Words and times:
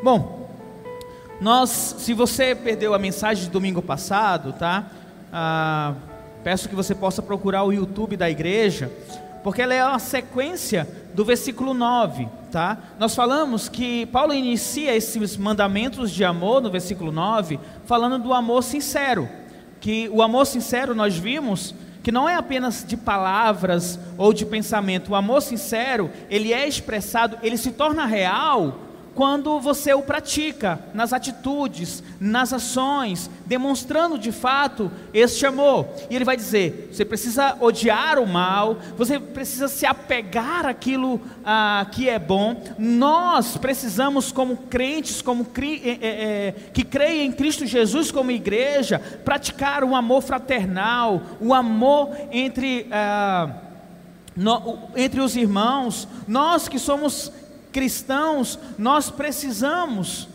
Bom, 0.00 0.48
nós, 1.40 1.96
se 1.98 2.14
você 2.14 2.54
perdeu 2.54 2.94
a 2.94 2.98
mensagem 3.00 3.44
de 3.44 3.50
domingo 3.50 3.82
passado, 3.82 4.52
tá? 4.52 4.86
Ah, 5.32 5.94
peço 6.44 6.68
que 6.68 6.74
você 6.74 6.94
possa 6.94 7.20
procurar 7.20 7.64
o 7.64 7.72
YouTube 7.72 8.16
da 8.16 8.30
igreja, 8.30 8.92
porque 9.42 9.60
ela 9.60 9.74
é 9.74 9.84
uma 9.84 9.98
sequência 9.98 10.88
do 11.14 11.24
versículo 11.24 11.74
9, 11.74 12.28
tá? 12.52 12.78
Nós 12.96 13.16
falamos 13.16 13.68
que 13.68 14.06
Paulo 14.06 14.32
inicia 14.32 14.94
esses 14.94 15.36
mandamentos 15.36 16.12
de 16.12 16.24
amor 16.24 16.60
no 16.62 16.70
versículo 16.70 17.10
9, 17.10 17.58
falando 17.84 18.20
do 18.22 18.32
amor 18.32 18.62
sincero, 18.62 19.28
que 19.80 20.08
o 20.10 20.22
amor 20.22 20.46
sincero 20.46 20.94
nós 20.94 21.16
vimos 21.16 21.74
que 22.04 22.12
não 22.12 22.28
é 22.28 22.36
apenas 22.36 22.84
de 22.86 22.96
palavras 22.96 23.98
ou 24.16 24.32
de 24.32 24.46
pensamento. 24.46 25.10
O 25.10 25.14
amor 25.16 25.42
sincero, 25.42 26.08
ele 26.30 26.52
é 26.52 26.66
expressado, 26.66 27.36
ele 27.42 27.56
se 27.56 27.72
torna 27.72 28.06
real 28.06 28.87
quando 29.18 29.58
você 29.58 29.92
o 29.92 30.00
pratica 30.00 30.78
nas 30.94 31.12
atitudes, 31.12 32.04
nas 32.20 32.52
ações, 32.52 33.28
demonstrando 33.46 34.16
de 34.16 34.30
fato 34.30 34.92
este 35.12 35.44
amor. 35.44 35.88
E 36.08 36.14
ele 36.14 36.24
vai 36.24 36.36
dizer: 36.36 36.90
você 36.92 37.04
precisa 37.04 37.56
odiar 37.60 38.20
o 38.20 38.28
mal, 38.28 38.78
você 38.96 39.18
precisa 39.18 39.66
se 39.66 39.84
apegar 39.84 40.64
àquilo 40.66 41.20
ah, 41.44 41.84
que 41.90 42.08
é 42.08 42.16
bom. 42.16 42.62
Nós 42.78 43.56
precisamos, 43.56 44.30
como 44.30 44.56
crentes, 44.56 45.20
como 45.20 45.46
cri, 45.46 45.82
é, 45.84 46.06
é, 46.06 46.54
que 46.72 46.84
creem 46.84 47.26
em 47.26 47.32
Cristo 47.32 47.66
Jesus 47.66 48.12
como 48.12 48.30
igreja, 48.30 49.00
praticar 49.24 49.82
o 49.82 49.96
amor 49.96 50.22
fraternal, 50.22 51.22
o 51.40 51.52
amor 51.52 52.16
entre. 52.30 52.86
Ah, 52.92 53.62
no, 54.36 54.78
entre 54.94 55.20
os 55.20 55.34
irmãos, 55.34 56.06
nós 56.28 56.68
que 56.68 56.78
somos 56.78 57.32
cristãos, 57.72 58.58
nós 58.78 59.10
precisamos 59.10 60.28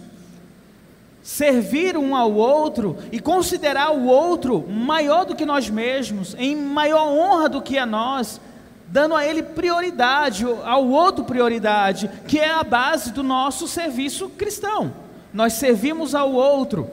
servir 1.24 1.98
um 1.98 2.16
ao 2.16 2.34
outro 2.34 2.98
e 3.12 3.20
considerar 3.20 3.92
o 3.92 4.06
outro 4.06 4.68
maior 4.70 5.26
do 5.26 5.36
que 5.36 5.46
nós 5.46 5.70
mesmos, 5.70 6.36
em 6.38 6.56
maior 6.56 7.08
honra 7.08 7.48
do 7.48 7.62
que 7.62 7.78
a 7.78 7.86
nós, 7.86 8.42
dando 8.88 9.16
a 9.16 9.26
ele 9.26 9.42
prioridade, 9.42 10.46
ao 10.64 10.86
outro 10.88 11.24
prioridade, 11.24 12.10
que 12.28 12.38
é 12.38 12.50
a 12.50 12.64
base 12.64 13.12
do 13.12 13.24
nosso 13.24 13.68
serviço 13.68 14.30
cristão. 14.30 14.94
Nós 15.34 15.54
servimos 15.54 16.14
ao 16.14 16.32
outro, 16.32 16.90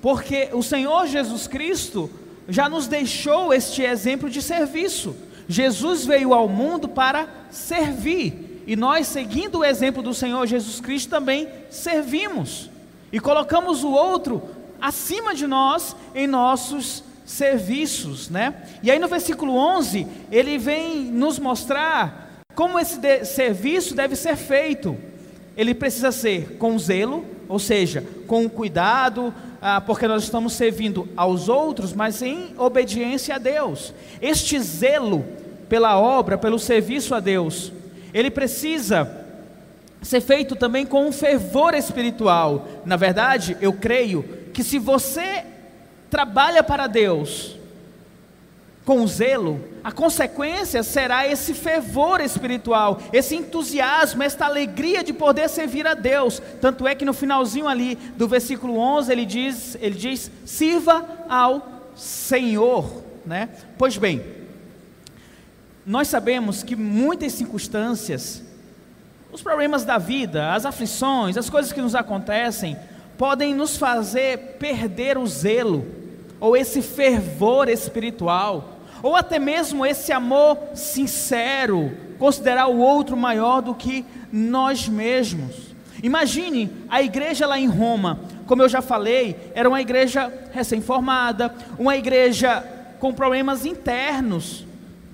porque 0.00 0.50
o 0.52 0.62
Senhor 0.62 1.06
Jesus 1.06 1.48
Cristo 1.48 2.10
já 2.48 2.68
nos 2.68 2.86
deixou 2.86 3.52
este 3.52 3.82
exemplo 3.82 4.28
de 4.28 4.42
serviço. 4.42 5.16
Jesus 5.48 6.04
veio 6.04 6.34
ao 6.34 6.48
mundo 6.48 6.88
para 6.88 7.26
servir. 7.50 8.43
E 8.66 8.76
nós, 8.76 9.06
seguindo 9.06 9.58
o 9.58 9.64
exemplo 9.64 10.02
do 10.02 10.14
Senhor 10.14 10.46
Jesus 10.46 10.80
Cristo, 10.80 11.10
também 11.10 11.48
servimos 11.70 12.70
e 13.12 13.20
colocamos 13.20 13.84
o 13.84 13.90
outro 13.90 14.42
acima 14.80 15.34
de 15.34 15.46
nós 15.46 15.94
em 16.14 16.26
nossos 16.26 17.04
serviços, 17.24 18.28
né? 18.28 18.54
E 18.82 18.90
aí 18.90 18.98
no 18.98 19.08
versículo 19.08 19.56
11, 19.56 20.06
ele 20.30 20.58
vem 20.58 21.04
nos 21.04 21.38
mostrar 21.38 22.42
como 22.54 22.78
esse 22.78 22.98
de 22.98 23.24
serviço 23.24 23.94
deve 23.94 24.14
ser 24.16 24.36
feito. 24.36 24.96
Ele 25.56 25.74
precisa 25.74 26.12
ser 26.12 26.56
com 26.58 26.78
zelo, 26.78 27.24
ou 27.48 27.58
seja, 27.58 28.04
com 28.26 28.48
cuidado, 28.48 29.32
ah, 29.60 29.80
porque 29.80 30.06
nós 30.06 30.24
estamos 30.24 30.52
servindo 30.52 31.08
aos 31.16 31.48
outros, 31.48 31.92
mas 31.92 32.20
em 32.20 32.54
obediência 32.58 33.36
a 33.36 33.38
Deus. 33.38 33.94
Este 34.20 34.60
zelo 34.60 35.24
pela 35.68 35.98
obra, 35.98 36.36
pelo 36.36 36.58
serviço 36.58 37.14
a 37.14 37.20
Deus, 37.20 37.72
ele 38.14 38.30
precisa 38.30 39.24
ser 40.00 40.20
feito 40.20 40.54
também 40.54 40.86
com 40.86 41.06
um 41.06 41.12
fervor 41.12 41.74
espiritual. 41.74 42.68
Na 42.86 42.96
verdade, 42.96 43.56
eu 43.60 43.72
creio 43.72 44.22
que 44.52 44.62
se 44.62 44.78
você 44.78 45.44
trabalha 46.08 46.62
para 46.62 46.86
Deus 46.86 47.56
com 48.84 49.04
zelo, 49.06 49.60
a 49.82 49.90
consequência 49.90 50.82
será 50.82 51.26
esse 51.26 51.54
fervor 51.54 52.20
espiritual, 52.20 53.00
esse 53.12 53.34
entusiasmo, 53.34 54.22
esta 54.22 54.44
alegria 54.44 55.02
de 55.02 55.12
poder 55.12 55.48
servir 55.48 55.86
a 55.86 55.94
Deus. 55.94 56.40
Tanto 56.60 56.86
é 56.86 56.94
que 56.94 57.04
no 57.04 57.14
finalzinho 57.14 57.66
ali 57.66 57.96
do 58.16 58.28
versículo 58.28 58.76
11 58.76 59.10
ele 59.10 59.24
diz, 59.24 59.76
ele 59.80 59.96
diz: 59.96 60.30
"Sirva 60.44 61.04
ao 61.28 61.66
Senhor", 61.96 63.02
né? 63.24 63.48
Pois 63.78 63.96
bem, 63.96 64.22
nós 65.86 66.08
sabemos 66.08 66.62
que 66.62 66.74
muitas 66.74 67.32
circunstâncias, 67.32 68.42
os 69.30 69.42
problemas 69.42 69.84
da 69.84 69.98
vida, 69.98 70.52
as 70.52 70.64
aflições, 70.64 71.36
as 71.36 71.50
coisas 71.50 71.72
que 71.72 71.80
nos 71.80 71.94
acontecem, 71.94 72.76
podem 73.18 73.54
nos 73.54 73.76
fazer 73.76 74.56
perder 74.58 75.18
o 75.18 75.26
zelo, 75.26 75.86
ou 76.40 76.56
esse 76.56 76.82
fervor 76.82 77.68
espiritual, 77.68 78.78
ou 79.02 79.14
até 79.14 79.38
mesmo 79.38 79.84
esse 79.84 80.12
amor 80.12 80.58
sincero, 80.74 81.92
considerar 82.18 82.68
o 82.68 82.78
outro 82.78 83.16
maior 83.16 83.60
do 83.60 83.74
que 83.74 84.04
nós 84.32 84.88
mesmos. 84.88 85.74
Imagine 86.02 86.70
a 86.88 87.02
igreja 87.02 87.46
lá 87.46 87.58
em 87.58 87.66
Roma, 87.66 88.20
como 88.46 88.62
eu 88.62 88.68
já 88.68 88.82
falei, 88.82 89.52
era 89.54 89.68
uma 89.68 89.80
igreja 89.80 90.32
recém-formada, 90.52 91.54
uma 91.78 91.96
igreja 91.96 92.64
com 92.98 93.12
problemas 93.12 93.64
internos, 93.64 94.64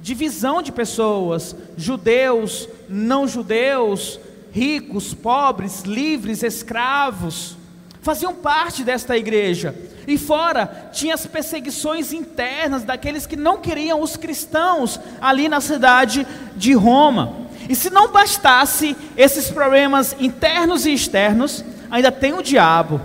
divisão 0.03 0.63
de 0.63 0.73
pessoas, 0.73 1.55
judeus, 1.77 2.69
não 2.89 3.29
judeus, 3.29 4.19
ricos, 4.53 5.15
pobres, 5.15 5.83
livres, 5.83 6.43
escravos, 6.43 7.57
faziam 8.03 8.35
parte 8.35 8.83
desta 8.83 9.17
igreja. 9.17 9.75
E 10.07 10.17
fora 10.17 10.91
tinha 10.93 11.15
as 11.15 11.27
perseguições 11.27 12.13
internas 12.13 12.83
daqueles 12.83 13.27
que 13.27 13.37
não 13.37 13.59
queriam 13.59 14.01
os 14.01 14.17
cristãos 14.17 14.99
ali 15.21 15.49
na 15.49 15.61
cidade 15.61 16.27
de 16.57 16.73
Roma. 16.73 17.37
E 17.69 17.75
se 17.75 17.91
não 17.91 18.11
bastasse 18.11 18.97
esses 19.17 19.51
problemas 19.51 20.17
internos 20.19 20.87
e 20.87 20.93
externos, 20.93 21.65
ainda 21.91 22.11
tem 22.11 22.33
o 22.33 22.43
diabo. 22.43 23.01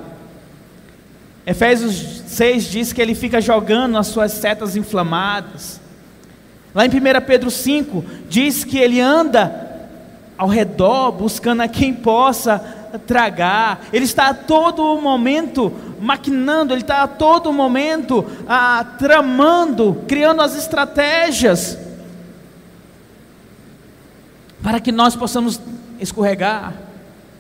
Efésios 1.45 2.23
6 2.27 2.71
diz 2.71 2.93
que 2.93 3.01
ele 3.01 3.13
fica 3.13 3.39
jogando 3.39 3.97
as 3.97 4.07
suas 4.07 4.31
setas 4.31 4.75
inflamadas. 4.75 5.79
Lá 6.75 6.85
em 6.85 6.89
1 6.89 6.91
Pedro 7.25 7.49
5, 7.49 8.03
diz 8.27 8.65
que 8.65 8.77
ele 8.77 8.99
anda 8.99 9.87
ao 10.37 10.49
redor 10.49 11.13
buscando 11.13 11.61
a 11.61 11.67
quem 11.69 11.93
possa 11.93 12.59
tragar, 13.07 13.85
ele 13.93 14.03
está 14.03 14.27
a 14.27 14.33
todo 14.33 14.99
momento 15.01 15.71
maquinando, 16.01 16.73
ele 16.73 16.81
está 16.81 17.03
a 17.03 17.07
todo 17.07 17.53
momento 17.53 18.25
ah, 18.47 18.85
tramando, 18.99 20.03
criando 20.05 20.41
as 20.41 20.55
estratégias 20.57 21.77
para 24.61 24.81
que 24.81 24.91
nós 24.91 25.15
possamos 25.15 25.61
escorregar 25.99 26.73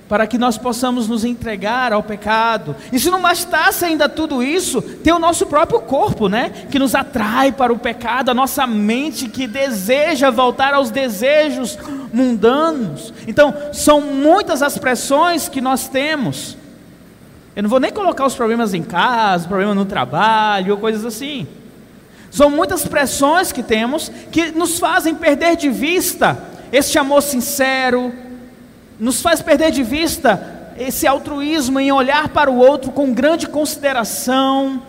para 0.07 0.27
que 0.27 0.37
nós 0.37 0.57
possamos 0.57 1.07
nos 1.07 1.25
entregar 1.25 1.91
ao 1.91 2.03
pecado. 2.03 2.75
E 2.91 2.99
se 2.99 3.09
não 3.09 3.21
bastasse 3.21 3.85
ainda 3.85 4.07
tudo 4.07 4.43
isso, 4.43 4.81
tem 4.81 5.11
o 5.11 5.19
nosso 5.19 5.47
próprio 5.47 5.81
corpo, 5.81 6.29
né, 6.29 6.51
que 6.69 6.77
nos 6.77 6.93
atrai 6.93 7.51
para 7.51 7.73
o 7.73 7.79
pecado, 7.79 8.29
a 8.29 8.33
nossa 8.33 8.67
mente 8.67 9.27
que 9.27 9.47
deseja 9.47 10.29
voltar 10.29 10.73
aos 10.73 10.91
desejos 10.91 11.77
mundanos. 12.13 13.13
Então, 13.27 13.53
são 13.73 13.99
muitas 13.99 14.61
as 14.61 14.77
pressões 14.77 15.49
que 15.49 15.59
nós 15.59 15.87
temos. 15.87 16.55
Eu 17.55 17.63
não 17.63 17.69
vou 17.69 17.79
nem 17.79 17.91
colocar 17.91 18.25
os 18.25 18.35
problemas 18.35 18.73
em 18.73 18.83
casa, 18.83 19.47
problemas 19.47 19.75
no 19.75 19.85
trabalho, 19.85 20.73
ou 20.73 20.79
coisas 20.79 21.05
assim. 21.05 21.47
São 22.29 22.49
muitas 22.49 22.85
pressões 22.85 23.51
que 23.53 23.63
temos 23.63 24.11
que 24.29 24.51
nos 24.51 24.77
fazem 24.77 25.15
perder 25.15 25.55
de 25.55 25.69
vista 25.69 26.37
este 26.71 26.99
amor 26.99 27.21
sincero, 27.21 28.13
nos 28.99 29.21
faz 29.21 29.41
perder 29.41 29.71
de 29.71 29.83
vista 29.83 30.73
esse 30.77 31.07
altruísmo 31.07 31.79
em 31.79 31.91
olhar 31.91 32.29
para 32.29 32.51
o 32.51 32.57
outro 32.57 32.91
com 32.91 33.13
grande 33.13 33.47
consideração, 33.47 34.81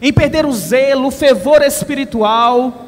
em 0.00 0.12
perder 0.12 0.44
o 0.44 0.52
zelo, 0.52 1.08
o 1.08 1.10
fervor 1.10 1.62
espiritual. 1.62 2.86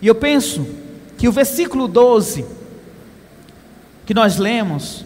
E 0.00 0.06
eu 0.06 0.14
penso 0.14 0.66
que 1.16 1.26
o 1.28 1.32
versículo 1.32 1.88
12 1.88 2.46
que 4.06 4.14
nós 4.14 4.38
lemos 4.38 5.04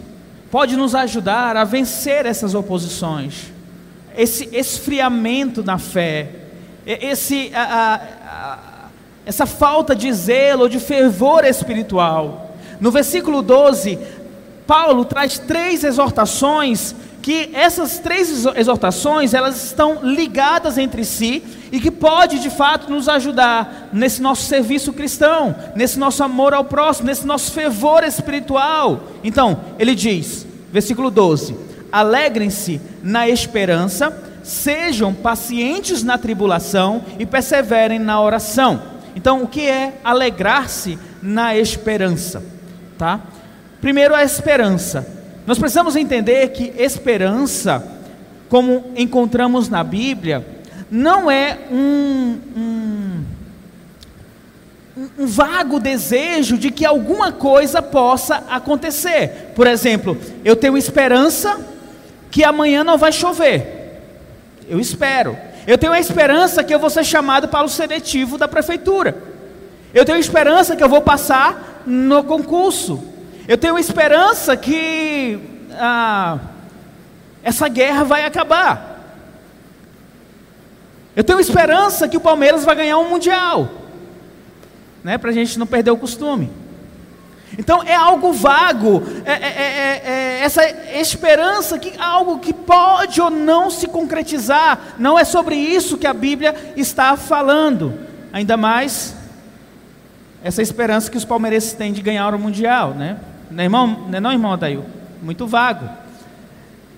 pode 0.51 0.77
nos 0.77 0.93
ajudar 0.93 1.57
a 1.57 1.63
vencer 1.63 2.25
essas 2.25 2.53
oposições, 2.53 3.51
esse 4.15 4.47
esfriamento 4.55 5.63
na 5.63 5.79
fé, 5.79 6.29
esse, 6.85 7.51
a, 7.55 7.63
a, 7.63 7.95
a, 7.95 8.59
essa 9.25 9.45
falta 9.45 9.95
de 9.95 10.13
zelo, 10.13 10.69
de 10.69 10.79
fervor 10.79 11.43
espiritual. 11.43 12.52
No 12.79 12.91
versículo 12.91 13.41
12, 13.41 13.97
Paulo 14.65 15.05
traz 15.05 15.37
três 15.39 15.83
exortações 15.83 16.95
que 17.21 17.51
essas 17.53 17.99
três 17.99 18.45
exortações 18.57 19.33
elas 19.33 19.63
estão 19.63 19.99
ligadas 20.03 20.77
entre 20.77 21.05
si 21.05 21.41
e 21.71 21.79
que 21.79 21.89
pode 21.89 22.39
de 22.39 22.49
fato 22.49 22.91
nos 22.91 23.07
ajudar 23.07 23.89
nesse 23.93 24.21
nosso 24.21 24.43
serviço 24.43 24.91
cristão, 24.91 25.55
nesse 25.73 25.97
nosso 25.97 26.21
amor 26.21 26.53
ao 26.53 26.65
próximo, 26.65 27.07
nesse 27.07 27.25
nosso 27.25 27.53
fervor 27.53 28.03
espiritual. 28.03 29.03
Então, 29.23 29.57
ele 29.79 29.95
diz: 29.95 30.45
Versículo 30.73 31.11
12: 31.11 31.55
Alegrem-se 31.91 32.81
na 33.03 33.29
esperança, 33.29 34.11
sejam 34.43 35.13
pacientes 35.13 36.03
na 36.03 36.17
tribulação 36.17 37.05
e 37.19 37.25
perseverem 37.25 37.99
na 37.99 38.19
oração. 38.19 38.81
Então, 39.15 39.43
o 39.43 39.47
que 39.47 39.61
é 39.61 39.99
alegrar-se 40.03 40.97
na 41.21 41.55
esperança? 41.55 42.43
Tá? 43.03 43.19
Primeiro, 43.81 44.15
a 44.15 44.23
esperança. 44.23 45.05
Nós 45.45 45.59
precisamos 45.59 45.97
entender 45.97 46.47
que 46.51 46.73
esperança, 46.77 47.85
como 48.47 48.93
encontramos 48.95 49.67
na 49.67 49.83
Bíblia, 49.83 50.47
não 50.89 51.29
é 51.29 51.59
um, 51.69 52.39
um, 52.55 53.23
um, 54.95 55.27
vago 55.27 55.81
desejo 55.81 56.57
de 56.57 56.71
que 56.71 56.85
alguma 56.85 57.33
coisa 57.33 57.81
possa 57.81 58.45
acontecer. 58.49 59.51
Por 59.53 59.67
exemplo, 59.67 60.17
eu 60.45 60.55
tenho 60.55 60.77
esperança 60.77 61.59
que 62.31 62.41
amanhã 62.41 62.85
não 62.85 62.97
vai 62.97 63.11
chover. 63.11 63.99
Eu 64.65 64.79
espero. 64.79 65.37
Eu 65.67 65.77
tenho 65.77 65.91
a 65.91 65.99
esperança 65.99 66.63
que 66.63 66.73
eu 66.73 66.79
vou 66.79 66.89
ser 66.89 67.03
chamado 67.03 67.49
para 67.49 67.65
o 67.65 67.69
seletivo 67.69 68.37
da 68.37 68.47
prefeitura. 68.47 69.17
Eu 69.93 70.05
tenho 70.05 70.17
esperança 70.17 70.73
que 70.73 70.83
eu 70.83 70.87
vou 70.87 71.01
passar 71.01 71.72
no 71.85 72.23
concurso. 72.23 73.03
Eu 73.47 73.57
tenho 73.57 73.77
esperança 73.77 74.55
que 74.55 75.39
ah, 75.73 76.39
essa 77.43 77.67
guerra 77.67 78.03
vai 78.03 78.25
acabar. 78.25 78.93
Eu 81.15 81.23
tenho 81.23 81.39
esperança 81.39 82.07
que 82.07 82.17
o 82.17 82.21
Palmeiras 82.21 82.63
vai 82.63 82.75
ganhar 82.75 82.97
um 82.97 83.09
Mundial, 83.09 83.69
né, 85.03 85.17
para 85.17 85.29
a 85.29 85.33
gente 85.33 85.59
não 85.59 85.67
perder 85.67 85.91
o 85.91 85.97
costume. 85.97 86.49
Então 87.57 87.83
é 87.83 87.93
algo 87.93 88.33
vago, 88.33 89.03
é, 89.25 89.31
é, 89.31 89.35
é, 89.35 90.01
é, 90.05 90.39
essa 90.41 90.67
esperança 90.97 91.77
que 91.77 91.93
algo 91.99 92.39
que 92.39 92.51
pode 92.51 93.21
ou 93.21 93.29
não 93.29 93.69
se 93.69 93.87
concretizar, 93.87 94.95
não 94.97 95.19
é 95.19 95.23
sobre 95.23 95.55
isso 95.55 95.97
que 95.97 96.07
a 96.07 96.13
Bíblia 96.13 96.73
está 96.75 97.15
falando, 97.15 97.93
ainda 98.31 98.57
mais 98.57 99.15
essa 100.43 100.61
esperança 100.61 101.09
que 101.09 101.17
os 101.17 101.23
palmeirenses 101.23 101.73
têm 101.73 101.93
de 101.93 102.01
ganhar 102.01 102.35
o 102.35 102.39
Mundial, 102.39 102.93
né? 102.93 103.17
Não 103.49 103.61
é, 103.61 103.65
irmão, 103.65 103.87
não, 103.87 104.17
é 104.17 104.19
não, 104.19 104.31
irmão 104.31 104.53
Adail? 104.53 104.83
Muito 105.21 105.47
vago. 105.47 105.87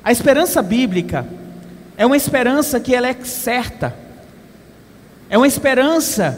A 0.04 0.12
esperança 0.12 0.62
bíblica 0.62 1.26
é 1.96 2.06
uma 2.06 2.18
esperança 2.18 2.80
que 2.80 2.94
ela 2.94 3.08
é 3.08 3.14
certa, 3.24 3.96
é 5.30 5.38
uma 5.38 5.48
esperança 5.48 6.38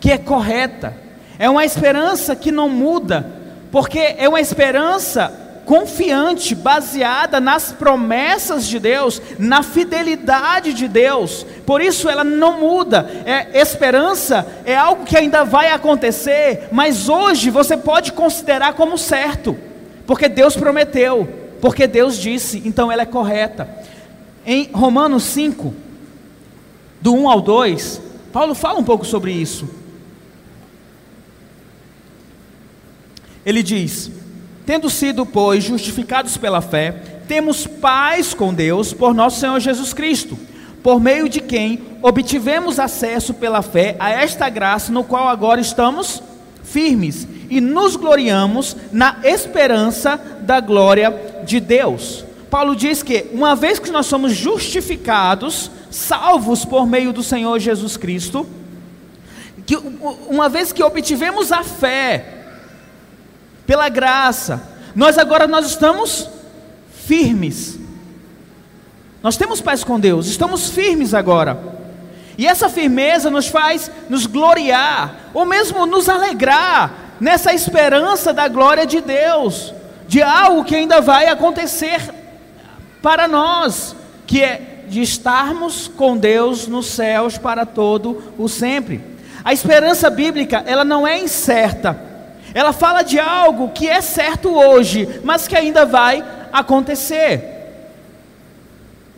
que 0.00 0.10
é 0.12 0.18
correta, 0.18 0.96
é 1.38 1.50
uma 1.50 1.64
esperança 1.64 2.36
que 2.36 2.52
não 2.52 2.68
muda, 2.68 3.28
porque 3.72 3.98
é 3.98 4.28
uma 4.28 4.40
esperança 4.40 5.43
confiante, 5.64 6.54
baseada 6.54 7.40
nas 7.40 7.72
promessas 7.72 8.66
de 8.66 8.78
Deus, 8.78 9.20
na 9.38 9.62
fidelidade 9.62 10.72
de 10.72 10.86
Deus. 10.86 11.46
Por 11.66 11.80
isso 11.80 12.08
ela 12.08 12.22
não 12.22 12.60
muda. 12.60 13.10
É 13.24 13.60
esperança 13.60 14.46
é 14.64 14.76
algo 14.76 15.04
que 15.04 15.16
ainda 15.16 15.44
vai 15.44 15.70
acontecer, 15.70 16.68
mas 16.70 17.08
hoje 17.08 17.50
você 17.50 17.76
pode 17.76 18.12
considerar 18.12 18.74
como 18.74 18.98
certo, 18.98 19.56
porque 20.06 20.28
Deus 20.28 20.56
prometeu, 20.56 21.28
porque 21.60 21.86
Deus 21.86 22.18
disse, 22.18 22.62
então 22.64 22.90
ela 22.90 23.02
é 23.02 23.06
correta. 23.06 23.68
Em 24.46 24.68
Romanos 24.72 25.24
5, 25.24 25.74
do 27.00 27.14
1 27.14 27.28
ao 27.28 27.40
2, 27.40 28.00
Paulo 28.32 28.54
fala 28.54 28.78
um 28.78 28.84
pouco 28.84 29.04
sobre 29.04 29.32
isso. 29.32 29.68
Ele 33.44 33.62
diz: 33.62 34.10
Tendo 34.66 34.88
sido, 34.88 35.26
pois, 35.26 35.64
justificados 35.64 36.36
pela 36.36 36.60
fé, 36.60 36.92
temos 37.28 37.66
paz 37.66 38.32
com 38.32 38.52
Deus 38.52 38.92
por 38.92 39.14
nosso 39.14 39.40
Senhor 39.40 39.60
Jesus 39.60 39.92
Cristo, 39.92 40.38
por 40.82 41.00
meio 41.00 41.28
de 41.28 41.40
quem 41.40 41.80
obtivemos 42.02 42.78
acesso 42.78 43.34
pela 43.34 43.62
fé 43.62 43.96
a 43.98 44.10
esta 44.10 44.48
graça 44.48 44.92
no 44.92 45.04
qual 45.04 45.28
agora 45.28 45.60
estamos 45.60 46.22
firmes 46.62 47.26
e 47.50 47.60
nos 47.60 47.94
gloriamos 47.96 48.76
na 48.90 49.18
esperança 49.22 50.16
da 50.40 50.60
glória 50.60 51.42
de 51.46 51.60
Deus. 51.60 52.24
Paulo 52.50 52.74
diz 52.74 53.02
que, 53.02 53.26
uma 53.32 53.54
vez 53.54 53.78
que 53.78 53.90
nós 53.90 54.06
somos 54.06 54.32
justificados, 54.32 55.70
salvos 55.90 56.64
por 56.64 56.86
meio 56.86 57.12
do 57.12 57.22
Senhor 57.22 57.58
Jesus 57.58 57.96
Cristo, 57.96 58.46
que 59.66 59.76
uma 60.28 60.48
vez 60.48 60.72
que 60.72 60.82
obtivemos 60.82 61.52
a 61.52 61.62
fé, 61.62 62.33
pela 63.66 63.88
graça, 63.88 64.62
nós 64.94 65.18
agora 65.18 65.46
nós 65.46 65.66
estamos 65.66 66.28
firmes. 67.06 67.78
Nós 69.22 69.36
temos 69.36 69.60
paz 69.60 69.82
com 69.82 69.98
Deus, 69.98 70.26
estamos 70.26 70.70
firmes 70.70 71.14
agora. 71.14 71.58
E 72.36 72.46
essa 72.46 72.68
firmeza 72.68 73.30
nos 73.30 73.46
faz 73.46 73.90
nos 74.08 74.26
gloriar, 74.26 75.30
ou 75.32 75.44
mesmo 75.44 75.86
nos 75.86 76.08
alegrar 76.08 77.16
nessa 77.20 77.52
esperança 77.52 78.32
da 78.32 78.48
glória 78.48 78.86
de 78.86 79.00
Deus, 79.00 79.72
de 80.06 80.22
algo 80.22 80.64
que 80.64 80.74
ainda 80.74 81.00
vai 81.00 81.28
acontecer 81.28 82.12
para 83.00 83.28
nós, 83.28 83.94
que 84.26 84.42
é 84.42 84.84
de 84.88 85.00
estarmos 85.00 85.88
com 85.88 86.16
Deus 86.16 86.66
nos 86.66 86.86
céus 86.86 87.38
para 87.38 87.64
todo 87.64 88.22
o 88.36 88.48
sempre. 88.48 89.00
A 89.44 89.52
esperança 89.52 90.10
bíblica, 90.10 90.62
ela 90.66 90.84
não 90.84 91.06
é 91.06 91.18
incerta. 91.18 92.13
Ela 92.54 92.72
fala 92.72 93.02
de 93.02 93.18
algo 93.18 93.70
que 93.70 93.88
é 93.88 94.00
certo 94.00 94.48
hoje, 94.54 95.20
mas 95.24 95.48
que 95.48 95.56
ainda 95.56 95.84
vai 95.84 96.24
acontecer. 96.52 97.50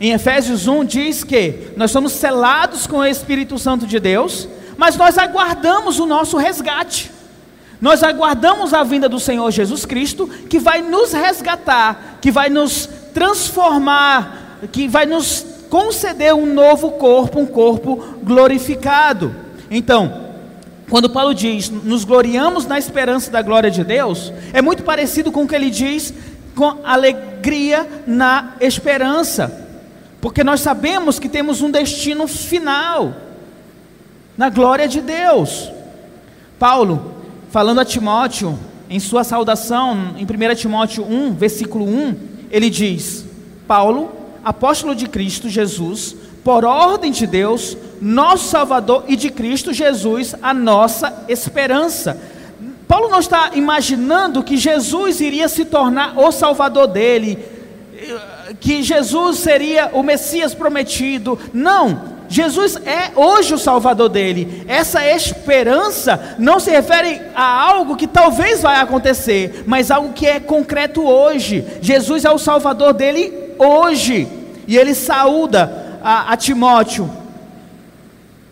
Em 0.00 0.12
Efésios 0.12 0.67
1 0.67 0.85
diz 0.87 1.23
que 1.23 1.69
nós 1.77 1.91
somos 1.91 2.12
selados 2.12 2.87
com 2.87 2.97
o 2.97 3.05
Espírito 3.05 3.59
Santo 3.59 3.87
de 3.87 4.00
Deus, 4.00 4.49
mas 4.79 4.97
nós 4.97 5.19
aguardamos 5.19 5.99
o 5.99 6.06
nosso 6.06 6.38
resgate. 6.38 7.11
Nós 7.79 8.03
aguardamos 8.03 8.73
a 8.73 8.83
vinda 8.83 9.09
do 9.09 9.21
Senhor 9.21 9.50
Jesus 9.50 9.85
Cristo, 9.85 10.27
que 10.49 10.59
vai 10.59 10.81
nos 10.81 11.12
resgatar, 11.12 12.19
que 12.23 12.31
vai 12.31 12.49
nos 12.49 12.88
transformar, 13.12 14.59
que 14.73 14.88
vai 14.88 15.05
nos 15.05 15.44
conceder 15.69 16.35
um 16.35 16.47
novo 16.47 16.93
corpo, 16.93 17.38
um 17.38 17.47
corpo 17.47 18.02
glorificado. 18.23 19.35
Então, 19.71 20.25
quando 20.88 21.11
Paulo 21.11 21.35
diz, 21.35 21.69
nos 21.69 22.05
gloriamos 22.05 22.64
na 22.66 22.78
esperança 22.78 23.31
da 23.31 23.43
glória 23.43 23.71
de 23.71 23.83
Deus, 23.83 24.33
é 24.52 24.62
muito 24.62 24.85
parecido 24.85 25.33
com 25.33 25.43
o 25.43 25.49
que 25.49 25.55
ele 25.55 25.71
diz 25.71 26.14
com 26.55 26.78
alegria 26.85 27.87
na 28.07 28.55
esperança, 28.61 29.66
porque 30.21 30.43
nós 30.43 30.61
sabemos 30.61 31.19
que 31.19 31.28
temos 31.28 31.61
um 31.61 31.71
destino 31.71 32.26
final, 32.26 33.14
na 34.37 34.49
glória 34.49 34.88
de 34.88 35.00
Deus. 35.00 35.71
Paulo, 36.59 37.14
falando 37.50 37.81
a 37.81 37.85
Timóteo, 37.85 38.59
em 38.88 39.00
sua 39.00 39.25
saudação, 39.25 40.14
em 40.16 40.25
1 40.25 40.55
Timóteo 40.55 41.05
1, 41.05 41.35
versículo 41.35 41.85
1, 41.87 42.16
ele 42.50 42.71
diz: 42.71 43.25
Paulo, 43.66 44.12
apóstolo 44.45 44.95
de 44.95 45.09
Cristo 45.09 45.49
Jesus, 45.49 46.16
por 46.47 46.65
ordem 46.65 47.11
de 47.11 47.26
Deus, 47.26 47.76
nosso 48.00 48.45
Salvador, 48.45 49.03
e 49.09 49.17
de 49.17 49.31
Cristo 49.31 49.73
Jesus, 49.73 50.33
a 50.41 50.55
nossa 50.55 51.25
esperança. 51.29 52.17
Paulo 52.87 53.09
não 53.09 53.19
está 53.19 53.50
imaginando 53.55 54.45
que 54.45 54.57
Jesus 54.57 55.21
iria 55.21 55.49
se 55.49 55.65
tornar 55.65 56.17
o 56.17 56.31
Salvador 56.31 56.87
dele, 56.87 57.37
que 58.61 58.81
Jesus 58.81 59.41
seria 59.41 59.91
o 59.93 60.05
Messias 60.05 60.55
prometido. 60.55 61.37
Não, 61.53 62.15
Jesus 62.29 62.76
é 62.76 63.11
hoje 63.17 63.53
o 63.53 63.59
Salvador 63.59 64.09
dele. 64.09 64.62
Essa 64.69 65.05
esperança 65.05 66.37
não 66.38 66.61
se 66.61 66.71
refere 66.71 67.23
a 67.35 67.43
algo 67.43 67.97
que 67.97 68.07
talvez 68.07 68.62
vai 68.62 68.76
acontecer, 68.76 69.65
mas 69.67 69.91
algo 69.91 70.12
que 70.12 70.29
é 70.29 70.38
concreto 70.38 71.05
hoje. 71.05 71.65
Jesus 71.81 72.25
é 72.25 72.31
o 72.31 72.38
Salvador 72.38 72.93
dele 72.93 73.35
hoje. 73.59 74.29
E 74.69 74.76
ele 74.76 74.95
saúda 74.95 75.86
a, 76.06 76.34
a 76.34 76.36
Timóteo 76.36 77.10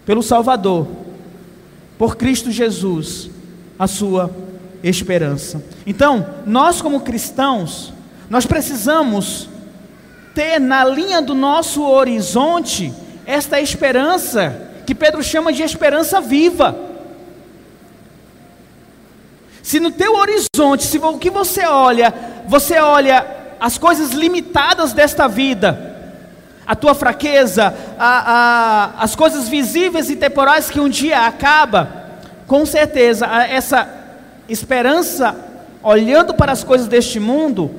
pelo 0.04 0.25
Salvador, 0.25 0.88
por 1.96 2.16
Cristo 2.16 2.50
Jesus, 2.50 3.30
a 3.78 3.87
sua 3.87 4.28
esperança. 4.82 5.64
Então, 5.87 6.26
nós 6.44 6.82
como 6.82 7.02
cristãos, 7.02 7.92
nós 8.28 8.44
precisamos 8.44 9.49
ter 10.34 10.58
na 10.58 10.84
linha 10.84 11.23
do 11.23 11.32
nosso 11.32 11.84
horizonte 11.84 12.92
esta 13.25 13.61
esperança, 13.61 14.73
que 14.84 14.92
Pedro 14.94 15.23
chama 15.23 15.52
de 15.52 15.62
esperança 15.62 16.20
viva. 16.20 16.76
Se 19.62 19.78
no 19.78 19.92
teu 19.92 20.16
horizonte, 20.16 20.82
se 20.82 20.99
o 20.99 21.18
que 21.18 21.30
você 21.30 21.64
olha, 21.64 22.12
você 22.49 22.80
olha 22.80 23.25
as 23.61 23.78
coisas 23.78 24.11
limitadas 24.11 24.92
desta 24.92 25.28
vida, 25.28 25.94
a 26.66 26.75
tua 26.75 26.94
fraqueza, 26.94 27.75
a, 27.99 28.33
a, 28.99 29.02
as 29.02 29.14
coisas 29.14 29.49
visíveis 29.49 30.11
e 30.11 30.16
temporais 30.16 30.71
que 30.71 30.80
um 30.80 30.88
dia 30.88 31.26
acaba, 31.26 32.04
com 32.47 32.64
certeza 32.64 33.26
essa 33.26 33.88
esperança, 34.49 35.37
olhando 35.83 36.35
para 36.35 36.52
as 36.52 36.64
coisas 36.64 36.88
deste 36.88 37.21
mundo, 37.21 37.71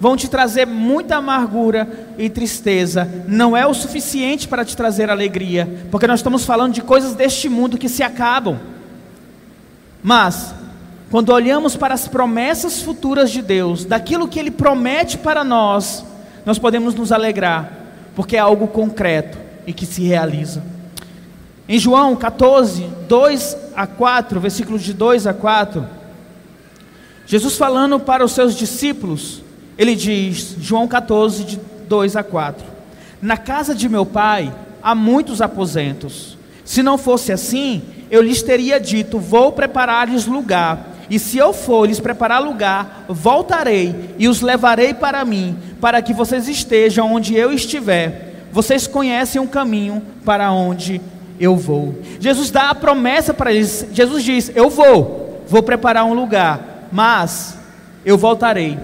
vão 0.00 0.16
te 0.16 0.28
trazer 0.28 0.66
muita 0.66 1.16
amargura 1.16 1.86
e 2.16 2.30
tristeza, 2.30 3.06
não 3.28 3.54
é 3.54 3.66
o 3.66 3.74
suficiente 3.74 4.48
para 4.48 4.64
te 4.64 4.74
trazer 4.74 5.10
alegria, 5.10 5.68
porque 5.90 6.06
nós 6.06 6.20
estamos 6.20 6.44
falando 6.46 6.72
de 6.72 6.80
coisas 6.80 7.14
deste 7.14 7.48
mundo 7.50 7.76
que 7.76 7.88
se 7.88 8.02
acabam. 8.02 8.58
Mas, 10.02 10.54
quando 11.10 11.30
olhamos 11.30 11.76
para 11.76 11.92
as 11.92 12.08
promessas 12.08 12.80
futuras 12.80 13.30
de 13.30 13.42
Deus, 13.42 13.84
daquilo 13.84 14.26
que 14.26 14.38
Ele 14.38 14.50
promete 14.50 15.18
para 15.18 15.44
nós, 15.44 16.02
nós 16.46 16.58
podemos 16.58 16.94
nos 16.94 17.12
alegrar, 17.12 17.70
porque 18.14 18.36
é 18.36 18.40
algo 18.40 18.66
concreto 18.68 19.38
e 19.66 19.72
que 19.72 19.86
se 19.86 20.02
realiza. 20.02 20.62
Em 21.68 21.78
João 21.78 22.16
14, 22.16 22.84
2 23.08 23.56
a 23.76 23.86
4, 23.86 24.40
versículos 24.40 24.82
de 24.82 24.92
2 24.92 25.26
a 25.26 25.34
4, 25.34 25.86
Jesus 27.26 27.56
falando 27.56 28.00
para 28.00 28.24
os 28.24 28.32
seus 28.32 28.56
discípulos, 28.56 29.42
ele 29.78 29.94
diz, 29.94 30.56
João 30.60 30.88
14, 30.88 31.44
de 31.44 31.60
2 31.88 32.16
a 32.16 32.24
4: 32.24 32.66
Na 33.22 33.36
casa 33.36 33.74
de 33.74 33.88
meu 33.88 34.04
pai 34.04 34.52
há 34.82 34.94
muitos 34.94 35.40
aposentos. 35.40 36.36
Se 36.64 36.82
não 36.82 36.98
fosse 36.98 37.32
assim, 37.32 37.82
eu 38.10 38.20
lhes 38.20 38.42
teria 38.42 38.80
dito: 38.80 39.18
Vou 39.18 39.52
preparar-lhes 39.52 40.26
lugar. 40.26 40.89
E 41.10 41.18
se 41.18 41.36
eu 41.36 41.52
for 41.52 41.86
lhes 41.86 41.98
preparar 41.98 42.40
lugar, 42.40 43.04
voltarei 43.08 44.14
e 44.16 44.28
os 44.28 44.40
levarei 44.40 44.94
para 44.94 45.24
mim, 45.24 45.58
para 45.80 46.00
que 46.00 46.14
vocês 46.14 46.48
estejam 46.48 47.12
onde 47.12 47.34
eu 47.34 47.52
estiver. 47.52 48.46
Vocês 48.52 48.86
conhecem 48.86 49.42
o 49.42 49.48
caminho 49.48 50.00
para 50.24 50.52
onde 50.52 51.00
eu 51.38 51.56
vou. 51.56 51.96
Jesus 52.20 52.50
dá 52.52 52.70
a 52.70 52.74
promessa 52.74 53.34
para 53.34 53.52
eles. 53.52 53.86
Jesus 53.92 54.22
diz: 54.22 54.52
Eu 54.54 54.70
vou, 54.70 55.42
vou 55.48 55.64
preparar 55.64 56.04
um 56.04 56.14
lugar, 56.14 56.86
mas 56.92 57.58
eu 58.04 58.16
voltarei 58.16 58.78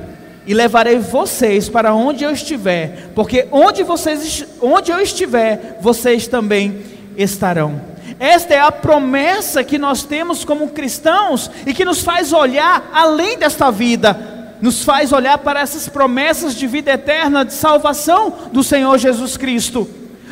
e 0.47 0.55
levarei 0.55 0.99
vocês 0.99 1.69
para 1.69 1.95
onde 1.95 2.25
eu 2.25 2.31
estiver, 2.31 3.11
porque 3.15 3.47
onde 3.51 3.83
vocês 3.83 4.45
onde 4.61 4.91
eu 4.91 5.01
estiver, 5.01 5.79
vocês 5.81 6.27
também 6.27 6.81
estarão. 7.17 7.81
Esta 8.19 8.55
é 8.55 8.61
a 8.61 8.73
promessa 8.73 9.65
que 9.65 9.79
nós 9.79 10.05
temos 10.05 10.45
como 10.45 10.69
cristãos 10.69 11.51
e 11.67 11.75
que 11.75 11.85
nos 11.85 12.03
faz 12.03 12.33
olhar 12.33 12.91
além 12.93 13.39
desta 13.39 13.71
vida, 13.71 14.57
nos 14.61 14.83
faz 14.83 15.13
olhar 15.13 15.39
para 15.39 15.61
essas 15.61 15.89
promessas 15.89 16.55
de 16.55 16.67
vida 16.67 16.93
eterna, 16.93 17.45
de 17.45 17.53
salvação 17.53 18.33
do 18.53 18.63
Senhor 18.63 18.97
Jesus 18.99 19.37
Cristo, 19.37 19.89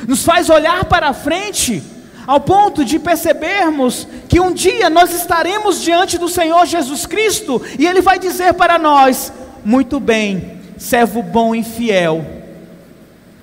nos 0.06 0.24
faz 0.24 0.48
olhar 0.48 0.84
para 0.86 1.12
frente, 1.12 1.82
ao 2.26 2.40
ponto 2.40 2.84
de 2.84 2.98
percebermos 2.98 4.08
que 4.28 4.40
um 4.40 4.52
dia 4.52 4.88
nós 4.88 5.14
estaremos 5.14 5.82
diante 5.82 6.16
do 6.16 6.28
Senhor 6.28 6.64
Jesus 6.64 7.04
Cristo 7.04 7.60
e 7.78 7.86
Ele 7.86 8.00
vai 8.00 8.18
dizer 8.18 8.54
para 8.54 8.78
nós: 8.78 9.32
muito 9.64 10.00
bem, 10.00 10.58
servo 10.78 11.22
bom 11.22 11.54
e 11.54 11.62
fiel, 11.62 12.24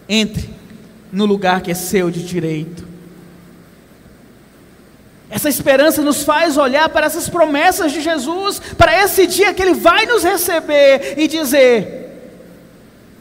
entre 0.09 0.49
no 1.11 1.25
lugar 1.25 1.61
que 1.61 1.71
é 1.71 1.75
seu 1.75 2.09
de 2.09 2.23
direito. 2.23 2.90
Essa 5.31 5.47
esperança 5.47 6.01
nos 6.01 6.23
faz 6.23 6.57
olhar 6.57 6.89
para 6.89 7.05
essas 7.05 7.29
promessas 7.29 7.93
de 7.93 8.01
Jesus, 8.01 8.59
para 8.77 9.01
esse 9.01 9.25
dia 9.25 9.53
que 9.53 9.61
Ele 9.61 9.73
vai 9.73 10.05
nos 10.05 10.23
receber 10.23 11.15
e 11.17 11.25
dizer: 11.25 12.29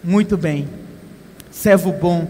Muito 0.03 0.37
bem, 0.37 0.69
servo 1.53 1.93
bom 1.93 2.29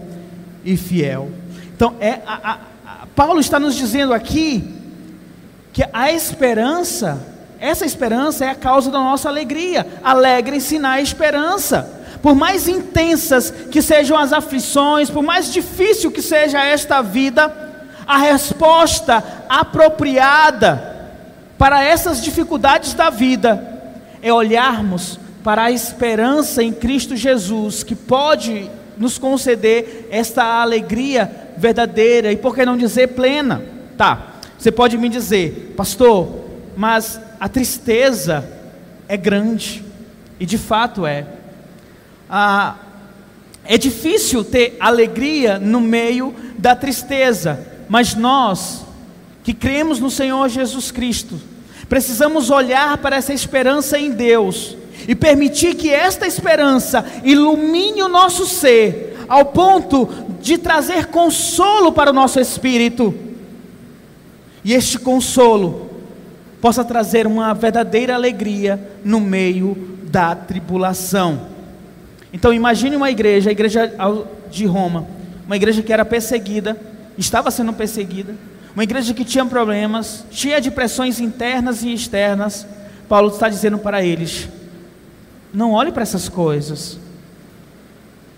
e 0.63 0.77
fiel. 0.77 1.31
Então, 1.75 1.95
é, 1.99 2.19
a, 2.27 2.51
a, 2.51 2.53
a, 2.85 3.07
Paulo 3.15 3.39
está 3.39 3.59
nos 3.59 3.75
dizendo 3.75 4.13
aqui 4.13 4.63
que 5.73 5.83
a 5.91 6.11
esperança 6.11 7.27
essa 7.61 7.85
esperança 7.85 8.43
é 8.43 8.49
a 8.49 8.55
causa 8.55 8.89
da 8.89 8.97
nossa 8.97 9.29
alegria. 9.29 9.85
Alegrem-se 10.03 10.79
na 10.79 10.99
esperança. 10.99 12.01
Por 12.19 12.33
mais 12.33 12.67
intensas 12.67 13.51
que 13.51 13.83
sejam 13.83 14.17
as 14.17 14.33
aflições, 14.33 15.11
por 15.11 15.21
mais 15.21 15.53
difícil 15.53 16.09
que 16.09 16.23
seja 16.23 16.65
esta 16.65 17.03
vida, 17.03 17.70
a 18.05 18.17
resposta 18.17 19.23
apropriada 19.47 21.09
para 21.57 21.83
essas 21.83 22.23
dificuldades 22.23 22.93
da 22.93 23.09
vida 23.09 23.81
é 24.21 24.31
olharmos 24.31 25.19
para 25.43 25.63
a 25.63 25.71
esperança 25.71 26.63
em 26.63 26.71
Cristo 26.71 27.15
Jesus, 27.15 27.83
que 27.83 27.95
pode 27.95 28.69
nos 28.97 29.17
conceder 29.17 30.07
esta 30.11 30.61
alegria 30.61 31.49
verdadeira 31.57 32.31
e 32.31 32.37
por 32.37 32.53
que 32.53 32.65
não 32.65 32.77
dizer 32.77 33.09
plena? 33.09 33.61
Tá. 33.97 34.27
Você 34.57 34.71
pode 34.71 34.97
me 34.97 35.09
dizer, 35.09 35.73
pastor, 35.75 36.45
mas 36.77 37.19
a 37.39 37.49
tristeza 37.49 38.47
é 39.07 39.17
grande, 39.17 39.83
e 40.39 40.45
de 40.45 40.57
fato 40.57 41.05
é. 41.05 41.25
Ah, 42.29 42.75
é 43.63 43.77
difícil 43.77 44.43
ter 44.43 44.77
alegria 44.79 45.59
no 45.59 45.81
meio 45.81 46.33
da 46.57 46.75
tristeza, 46.75 47.59
mas 47.91 48.15
nós, 48.15 48.85
que 49.43 49.53
cremos 49.53 49.99
no 49.99 50.09
Senhor 50.09 50.47
Jesus 50.47 50.91
Cristo, 50.91 51.37
precisamos 51.89 52.49
olhar 52.49 52.97
para 52.99 53.17
essa 53.17 53.33
esperança 53.33 53.99
em 53.99 54.11
Deus 54.11 54.77
e 55.09 55.13
permitir 55.13 55.75
que 55.75 55.89
esta 55.89 56.25
esperança 56.25 57.03
ilumine 57.21 58.01
o 58.01 58.07
nosso 58.07 58.45
ser, 58.45 59.25
ao 59.27 59.43
ponto 59.43 60.07
de 60.39 60.57
trazer 60.57 61.07
consolo 61.07 61.91
para 61.91 62.11
o 62.11 62.13
nosso 62.13 62.39
espírito. 62.39 63.13
E 64.63 64.73
este 64.73 64.97
consolo 64.97 65.89
possa 66.61 66.85
trazer 66.85 67.27
uma 67.27 67.53
verdadeira 67.53 68.15
alegria 68.15 68.89
no 69.03 69.19
meio 69.19 69.97
da 70.03 70.33
tribulação. 70.33 71.41
Então 72.31 72.53
imagine 72.53 72.95
uma 72.95 73.11
igreja, 73.11 73.49
a 73.49 73.51
igreja 73.51 73.93
de 74.49 74.65
Roma, 74.65 75.05
uma 75.45 75.57
igreja 75.57 75.81
que 75.81 75.91
era 75.91 76.05
perseguida, 76.05 76.90
estava 77.17 77.51
sendo 77.51 77.73
perseguida, 77.73 78.35
uma 78.73 78.83
igreja 78.83 79.13
que 79.13 79.25
tinha 79.25 79.45
problemas, 79.45 80.23
cheia 80.31 80.61
de 80.61 80.71
pressões 80.71 81.19
internas 81.19 81.83
e 81.83 81.93
externas. 81.93 82.65
Paulo 83.09 83.29
está 83.29 83.49
dizendo 83.49 83.77
para 83.77 84.03
eles: 84.03 84.47
não 85.53 85.71
olhe 85.71 85.91
para 85.91 86.03
essas 86.03 86.29
coisas. 86.29 86.97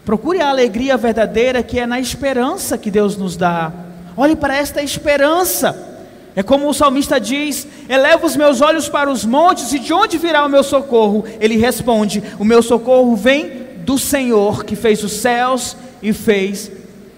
Procure 0.03 0.41
a 0.41 0.49
alegria 0.49 0.97
verdadeira 0.97 1.63
que 1.63 1.79
é 1.79 1.85
na 1.85 1.99
esperança 1.99 2.77
que 2.77 2.91
Deus 2.91 3.15
nos 3.15 3.37
dá. 3.37 3.71
Olhe 4.17 4.35
para 4.35 4.55
esta 4.55 4.81
esperança. 4.81 5.91
É 6.35 6.41
como 6.41 6.67
o 6.67 6.73
salmista 6.73 7.19
diz: 7.19 7.67
Eleva 7.87 8.25
os 8.25 8.35
meus 8.35 8.59
olhos 8.59 8.89
para 8.89 9.11
os 9.11 9.23
montes, 9.23 9.71
e 9.71 9.79
de 9.79 9.93
onde 9.93 10.17
virá 10.17 10.45
o 10.45 10.49
meu 10.49 10.63
socorro? 10.63 11.23
Ele 11.39 11.57
responde: 11.57 12.23
O 12.39 12.43
meu 12.43 12.63
socorro 12.63 13.15
vem 13.15 13.67
do 13.85 13.97
Senhor 13.99 14.65
que 14.65 14.75
fez 14.75 15.03
os 15.03 15.13
céus 15.13 15.77
e 16.01 16.11
fez 16.11 16.71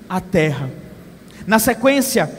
a 0.10 0.20
terra. 0.20 0.70
Na 1.46 1.60
sequência, 1.60 2.30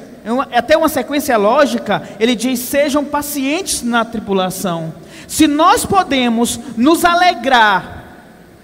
é 0.51 0.59
até 0.59 0.77
uma 0.77 0.89
sequência 0.89 1.37
lógica, 1.37 2.03
ele 2.19 2.35
diz: 2.35 2.59
Sejam 2.61 3.05
pacientes 3.05 3.83
na 3.83 4.05
tribulação. 4.05 4.93
Se 5.29 5.47
nós 5.47 5.85
podemos 5.85 6.59
nos 6.77 7.05
alegrar 7.05 8.05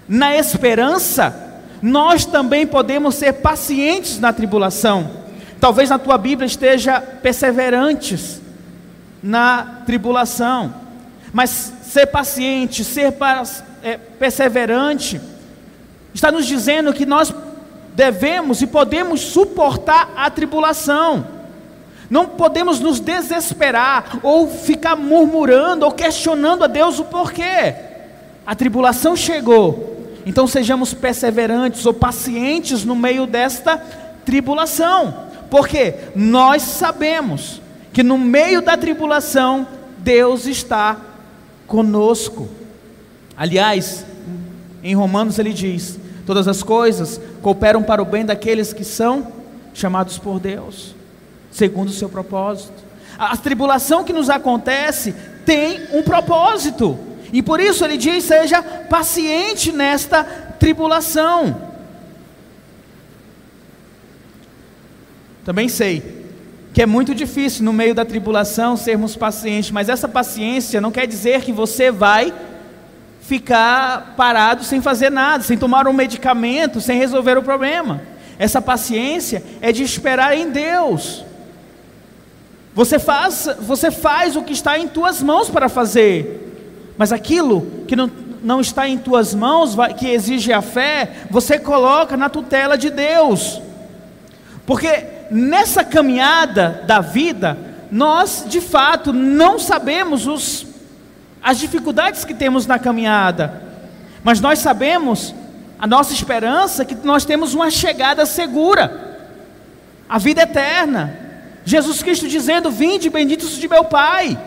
na 0.07 0.35
esperança, 0.35 1.61
nós 1.81 2.25
também 2.25 2.67
podemos 2.67 3.15
ser 3.15 3.33
pacientes 3.33 4.19
na 4.19 4.33
tribulação. 4.33 5.09
Talvez 5.59 5.89
na 5.89 5.97
tua 5.97 6.17
Bíblia 6.17 6.45
esteja 6.45 6.99
perseverantes 6.99 8.41
na 9.21 9.81
tribulação. 9.85 10.73
Mas 11.31 11.73
ser 11.83 12.07
paciente, 12.07 12.83
ser 12.83 13.13
é, 13.81 13.97
perseverante, 13.97 15.19
está 16.13 16.31
nos 16.31 16.45
dizendo 16.45 16.93
que 16.93 17.05
nós 17.05 17.33
devemos 17.95 18.61
e 18.61 18.67
podemos 18.67 19.21
suportar 19.21 20.11
a 20.15 20.29
tribulação. 20.29 21.27
Não 22.09 22.27
podemos 22.27 22.79
nos 22.79 22.99
desesperar 22.99 24.19
ou 24.21 24.47
ficar 24.47 24.95
murmurando 24.95 25.85
ou 25.85 25.91
questionando 25.91 26.63
a 26.63 26.67
Deus 26.67 26.99
o 26.99 27.05
porquê. 27.05 27.73
A 28.45 28.53
tribulação 28.53 29.15
chegou. 29.15 30.11
Então 30.25 30.47
sejamos 30.47 30.93
perseverantes 30.93 31.85
ou 31.85 31.93
pacientes 31.93 32.83
no 32.83 32.95
meio 32.95 33.25
desta 33.25 33.77
tribulação. 34.25 35.31
Porque 35.49 35.95
nós 36.15 36.61
sabemos 36.63 37.61
que 37.91 38.03
no 38.03 38.17
meio 38.17 38.61
da 38.61 38.75
tribulação, 38.75 39.67
Deus 39.99 40.45
está 40.45 40.97
conosco. 41.67 42.49
Aliás, 43.37 44.05
em 44.83 44.95
Romanos 44.95 45.39
ele 45.39 45.53
diz: 45.53 45.99
todas 46.25 46.47
as 46.47 46.63
coisas 46.63 47.19
cooperam 47.43 47.83
para 47.83 48.01
o 48.01 48.05
bem 48.05 48.25
daqueles 48.25 48.73
que 48.73 48.85
são 48.85 49.27
chamados 49.73 50.17
por 50.17 50.39
Deus, 50.39 50.95
segundo 51.51 51.89
o 51.89 51.93
seu 51.93 52.07
propósito. 52.07 52.81
A 53.19 53.37
tribulação 53.37 54.03
que 54.03 54.13
nos 54.13 54.29
acontece 54.29 55.13
tem 55.45 55.81
um 55.91 56.01
propósito, 56.01 56.97
e 57.31 57.43
por 57.43 57.59
isso 57.59 57.83
ele 57.83 57.97
diz: 57.97 58.23
seja 58.23 58.63
paciente 58.63 59.71
nesta 59.71 60.23
tribulação. 60.23 61.73
Também 65.43 65.67
sei 65.67 66.23
que 66.73 66.81
é 66.81 66.85
muito 66.87 67.13
difícil 67.13 67.63
no 67.63 67.73
meio 67.73 67.93
da 67.93 68.03
tribulação 68.03 68.75
sermos 68.75 69.15
pacientes, 69.15 69.69
mas 69.69 69.89
essa 69.89 70.07
paciência 70.07 70.81
não 70.81 70.91
quer 70.91 71.05
dizer 71.05 71.41
que 71.41 71.51
você 71.51 71.91
vai 71.91 72.33
ficar 73.23 74.13
parado 74.17 74.63
sem 74.63 74.81
fazer 74.81 75.09
nada, 75.09 75.43
sem 75.43 75.57
tomar 75.57 75.87
um 75.87 75.93
medicamento, 75.93 76.81
sem 76.81 76.97
resolver 76.97 77.37
o 77.37 77.43
problema. 77.43 78.01
Essa 78.37 78.61
paciência 78.61 79.41
é 79.61 79.71
de 79.71 79.81
esperar 79.81 80.37
em 80.37 80.49
Deus. 80.49 81.23
Você 82.75 82.99
faz, 82.99 83.47
você 83.61 83.91
faz 83.91 84.35
o 84.35 84.43
que 84.43 84.51
está 84.51 84.77
em 84.77 84.87
tuas 84.87 85.21
mãos 85.21 85.49
para 85.49 85.69
fazer, 85.69 86.93
mas 86.97 87.13
aquilo 87.13 87.85
que 87.87 87.95
não, 87.95 88.11
não 88.43 88.59
está 88.59 88.89
em 88.89 88.97
tuas 88.97 89.33
mãos, 89.33 89.75
que 89.97 90.09
exige 90.09 90.51
a 90.51 90.61
fé, 90.61 91.11
você 91.29 91.57
coloca 91.57 92.17
na 92.17 92.29
tutela 92.29 92.77
de 92.77 92.89
Deus, 92.89 93.61
porque 94.65 95.05
nessa 95.31 95.83
caminhada 95.83 96.83
da 96.85 96.99
vida, 96.99 97.57
nós 97.91 98.43
de 98.47 98.59
fato 98.59 99.13
não 99.13 99.59
sabemos 99.59 100.25
os, 100.25 100.65
as 101.43 101.59
dificuldades 101.59 102.23
que 102.23 102.33
temos 102.33 102.65
na 102.65 102.79
caminhada, 102.79 103.61
mas 104.23 104.39
nós 104.39 104.59
sabemos 104.59 105.35
a 105.77 105.85
nossa 105.85 106.13
esperança 106.13 106.85
que 106.85 106.95
nós 106.95 107.25
temos 107.25 107.53
uma 107.53 107.69
chegada 107.69 108.25
segura, 108.25 109.17
a 110.07 110.17
vida 110.17 110.43
eterna. 110.43 111.19
Jesus 111.65 112.01
Cristo 112.01 112.27
dizendo: 112.29 112.71
Vinde, 112.71 113.09
benditos 113.09 113.57
de 113.57 113.67
meu 113.67 113.83
Pai. 113.83 114.39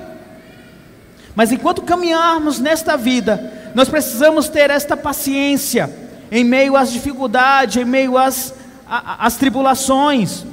Mas 1.35 1.53
enquanto 1.53 1.83
caminharmos 1.83 2.59
nesta 2.59 2.97
vida, 2.97 3.71
nós 3.75 3.91
precisamos 3.91 4.49
ter 4.49 4.71
esta 4.71 4.97
paciência 4.97 5.95
em 6.33 6.43
meio 6.43 6.75
às 6.75 6.91
dificuldades, 6.91 7.77
em 7.77 7.85
meio 7.85 8.17
às, 8.17 8.55
às 8.89 9.37
tribulações. 9.37 10.47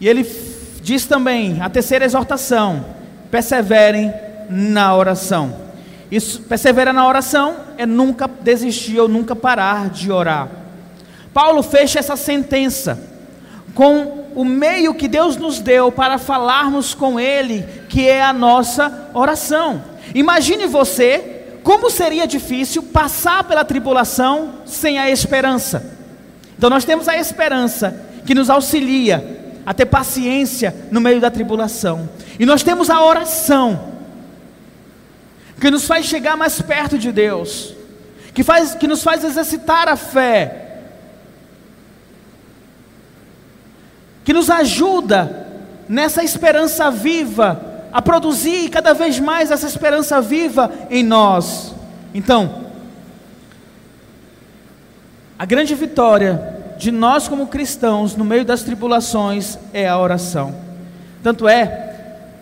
E 0.00 0.08
ele 0.08 0.24
diz 0.86 1.04
também, 1.04 1.60
a 1.60 1.68
terceira 1.68 2.04
exortação: 2.04 2.84
perseverem 3.28 4.14
na 4.48 4.94
oração. 4.94 5.66
Isso, 6.08 6.42
perseverar 6.42 6.94
na 6.94 7.04
oração 7.08 7.56
é 7.76 7.84
nunca 7.84 8.28
desistir 8.28 9.00
ou 9.00 9.08
nunca 9.08 9.34
parar 9.34 9.90
de 9.90 10.12
orar. 10.12 10.48
Paulo 11.34 11.60
fecha 11.64 11.98
essa 11.98 12.14
sentença 12.14 12.96
com 13.74 14.26
o 14.36 14.44
meio 14.44 14.94
que 14.94 15.08
Deus 15.08 15.36
nos 15.36 15.58
deu 15.58 15.90
para 15.90 16.18
falarmos 16.18 16.94
com 16.94 17.18
Ele, 17.18 17.64
que 17.88 18.08
é 18.08 18.22
a 18.22 18.32
nossa 18.32 19.10
oração. 19.12 19.82
Imagine 20.14 20.68
você 20.68 21.42
como 21.64 21.90
seria 21.90 22.28
difícil 22.28 22.80
passar 22.80 23.42
pela 23.42 23.64
tribulação 23.64 24.60
sem 24.64 25.00
a 25.00 25.10
esperança. 25.10 25.96
Então, 26.56 26.70
nós 26.70 26.84
temos 26.84 27.08
a 27.08 27.16
esperança 27.16 28.06
que 28.24 28.36
nos 28.36 28.48
auxilia 28.48 29.35
a 29.66 29.74
ter 29.74 29.86
paciência 29.86 30.72
no 30.92 31.00
meio 31.00 31.20
da 31.20 31.28
tribulação. 31.28 32.08
E 32.38 32.46
nós 32.46 32.62
temos 32.62 32.88
a 32.88 33.04
oração, 33.04 33.94
que 35.60 35.70
nos 35.70 35.84
faz 35.86 36.06
chegar 36.06 36.36
mais 36.36 36.62
perto 36.62 36.96
de 36.96 37.10
Deus, 37.10 37.74
que, 38.32 38.44
faz, 38.44 38.76
que 38.76 38.86
nos 38.86 39.02
faz 39.02 39.24
exercitar 39.24 39.88
a 39.88 39.96
fé, 39.96 40.82
que 44.24 44.32
nos 44.32 44.48
ajuda 44.48 45.48
nessa 45.88 46.22
esperança 46.22 46.88
viva, 46.90 47.88
a 47.92 48.00
produzir 48.00 48.68
cada 48.68 48.92
vez 48.92 49.18
mais 49.18 49.50
essa 49.50 49.66
esperança 49.66 50.20
viva 50.20 50.70
em 50.90 51.02
nós. 51.02 51.74
Então, 52.14 52.66
a 55.38 55.44
grande 55.44 55.74
vitória 55.74 56.55
de 56.78 56.90
nós 56.90 57.28
como 57.28 57.46
cristãos 57.46 58.16
no 58.16 58.24
meio 58.24 58.44
das 58.44 58.62
tribulações 58.62 59.58
é 59.72 59.88
a 59.88 59.98
oração. 59.98 60.54
Tanto 61.22 61.48
é 61.48 61.86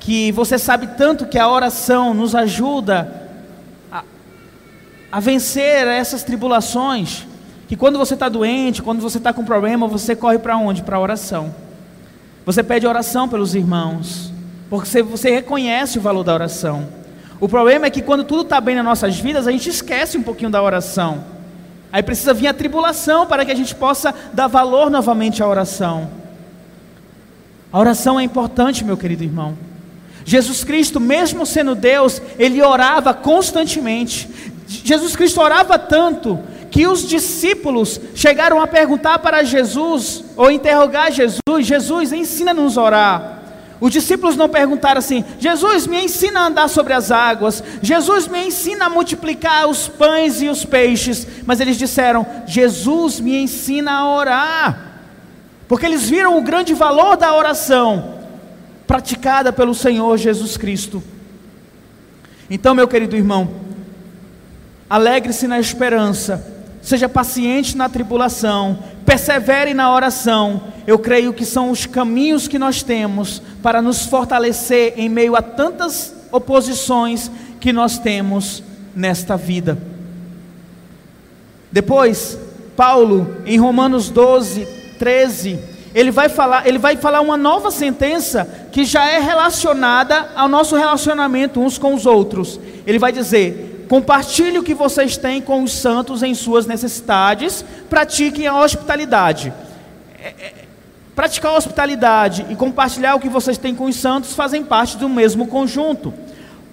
que 0.01 0.33
você 0.33 0.59
sabe 0.59 0.89
tanto 0.99 1.27
que 1.27 1.39
a 1.39 1.49
oração 1.49 2.13
nos 2.13 2.35
ajuda 2.35 3.31
a, 3.91 4.03
a 5.11 5.21
vencer 5.21 5.87
essas 5.87 6.23
tribulações, 6.23 7.27
que 7.67 7.77
quando 7.77 7.99
você 7.99 8.15
está 8.15 8.29
doente, 8.29 8.83
quando 8.83 9.01
você 9.01 9.19
está 9.19 9.33
com 9.33 9.45
problema, 9.45 9.87
você 9.87 10.15
corre 10.15 10.39
para 10.39 10.57
onde? 10.57 10.83
Para 10.83 10.97
a 10.97 11.01
oração. 11.01 11.55
Você 12.45 12.63
pede 12.63 12.87
oração 12.87 13.27
pelos 13.29 13.55
irmãos, 13.55 14.31
porque 14.69 14.87
você, 14.87 15.03
você 15.03 15.31
reconhece 15.31 15.99
o 15.99 16.03
valor 16.03 16.25
da 16.25 16.35
oração. 16.35 16.87
O 17.41 17.49
problema 17.49 17.87
é 17.87 17.91
que 17.91 18.03
quando 18.03 18.25
tudo 18.25 18.43
está 18.43 18.61
bem 18.61 18.77
nas 18.77 18.85
nossas 18.85 19.19
vidas, 19.19 19.47
a 19.47 19.53
gente 19.53 19.71
esquece 19.71 20.19
um 20.19 20.23
pouquinho 20.23 20.51
da 20.51 20.63
oração. 20.63 21.25
Aí 21.95 22.03
precisa 22.03 22.35
vir 22.35 22.49
a 22.49 22.53
tribulação 22.53 23.25
para 23.25 23.45
que 23.45 23.53
a 23.53 23.55
gente 23.55 23.73
possa 23.73 24.13
dar 24.33 24.49
valor 24.49 24.91
novamente 24.91 25.41
à 25.41 25.47
oração. 25.47 26.11
A 27.73 27.79
oração 27.79 28.19
é 28.19 28.25
importante, 28.25 28.85
meu 28.85 28.97
querido 28.97 29.23
irmão. 29.23 29.57
Jesus 30.25 30.65
Cristo, 30.65 30.99
mesmo 30.99 31.47
sendo 31.47 31.77
Deus, 31.77 32.21
ele 32.37 32.61
orava 32.61 33.15
constantemente. 33.15 34.29
Jesus 34.67 35.15
Cristo 35.15 35.41
orava 35.41 35.79
tanto 35.79 36.41
que 36.69 36.85
os 36.85 37.07
discípulos 37.07 38.01
chegaram 38.13 38.61
a 38.61 38.67
perguntar 38.67 39.21
para 39.21 39.45
Jesus, 39.45 40.25
ou 40.37 40.51
interrogar 40.51 41.13
Jesus: 41.13 41.65
Jesus, 41.65 42.13
ensina-nos 42.13 42.77
a 42.77 42.83
orar. 42.83 43.34
Os 43.81 43.93
discípulos 43.93 44.37
não 44.37 44.49
perguntaram 44.49 44.99
assim: 44.99 45.25
Jesus, 45.39 45.87
me 45.87 46.03
ensina 46.05 46.41
a 46.41 46.47
andar 46.47 46.69
sobre 46.69 46.93
as 46.93 47.11
águas, 47.11 47.63
Jesus, 47.83 48.29
me 48.29 48.47
ensina 48.47 48.87
a 48.87 48.91
multiplicar 48.91 49.69
os 49.69 49.89
pães 49.89 50.41
e 50.41 50.49
os 50.49 50.65
peixes, 50.65 51.27
mas 51.45 51.61
eles 51.61 51.77
disseram: 51.77 52.27
Jesus, 52.47 53.21
me 53.21 53.37
ensina 53.37 53.93
a 53.93 54.17
orar, 54.17 55.01
porque 55.69 55.87
eles 55.87 56.09
viram 56.09 56.39
o 56.39 56.43
grande 56.43 56.73
valor 56.73 57.17
da 57.17 57.35
oração 57.35 58.21
praticada 58.87 59.53
pelo 59.53 59.75
Senhor 59.75 60.17
Jesus 60.17 60.57
Cristo. 60.57 61.03
Então, 62.49 62.75
meu 62.75 62.87
querido 62.87 63.17
irmão, 63.17 63.51
alegre-se 64.89 65.49
na 65.49 65.59
esperança, 65.59 66.54
seja 66.85 67.09
paciente 67.09 67.77
na 67.77 67.89
tribulação, 67.89 68.79
persevere 69.07 69.73
na 69.73 69.93
oração. 69.93 70.65
Eu 70.87 70.99
creio 70.99 71.33
que 71.33 71.47
são 71.47 71.71
os 71.71 71.87
caminhos 71.87 72.47
que 72.47 72.59
nós 72.59 72.83
temos 72.83 73.43
para 73.63 73.81
nos 73.81 74.05
fortalecer 74.05 74.93
em 74.97 75.09
meio 75.09 75.35
a 75.35 75.41
tantas 75.41 76.15
oposições 76.31 77.31
que 77.59 77.73
nós 77.73 77.99
temos 77.99 78.63
nesta 78.95 79.35
vida. 79.35 79.79
Depois, 81.73 82.39
Paulo, 82.77 83.35
em 83.47 83.59
Romanos 83.59 84.11
12, 84.11 84.67
13, 84.99 85.59
ele 85.95 86.11
vai 86.11 86.29
falar, 86.29 86.67
ele 86.67 86.79
vai 86.79 86.97
falar 86.97 87.23
uma 87.23 87.37
nova 87.37 87.71
sentença 87.71 88.69
que 88.71 88.85
já 88.85 89.09
é 89.09 89.21
relacionada 89.21 90.33
ao 90.37 90.49
nosso 90.49 90.77
relacionamento 90.77 91.61
uns 91.61 91.79
com 91.79 91.95
os 91.95 92.05
outros. 92.05 92.61
Ele 92.87 92.99
vai 92.99 93.11
dizer: 93.11 93.74
Compartilhe 93.95 94.59
o 94.59 94.65
que 94.65 94.75
vocês 94.75 95.17
têm 95.17 95.41
com 95.41 95.63
os 95.63 95.73
santos 95.73 96.25
em 96.25 96.35
suas 96.35 96.67
necessidades, 96.67 97.65
pratiquem 97.89 98.45
a 98.45 98.61
hospitalidade. 98.61 99.53
É, 100.21 100.31
é, 100.31 100.53
praticar 101.15 101.53
a 101.53 101.57
hospitalidade 101.57 102.45
e 102.51 102.57
compartilhar 102.57 103.15
o 103.15 103.21
que 103.21 103.29
vocês 103.29 103.57
têm 103.57 103.73
com 103.73 103.85
os 103.85 103.95
santos 103.95 104.35
fazem 104.35 104.65
parte 104.65 104.97
do 104.97 105.09
mesmo 105.09 105.47
conjunto. 105.47 106.13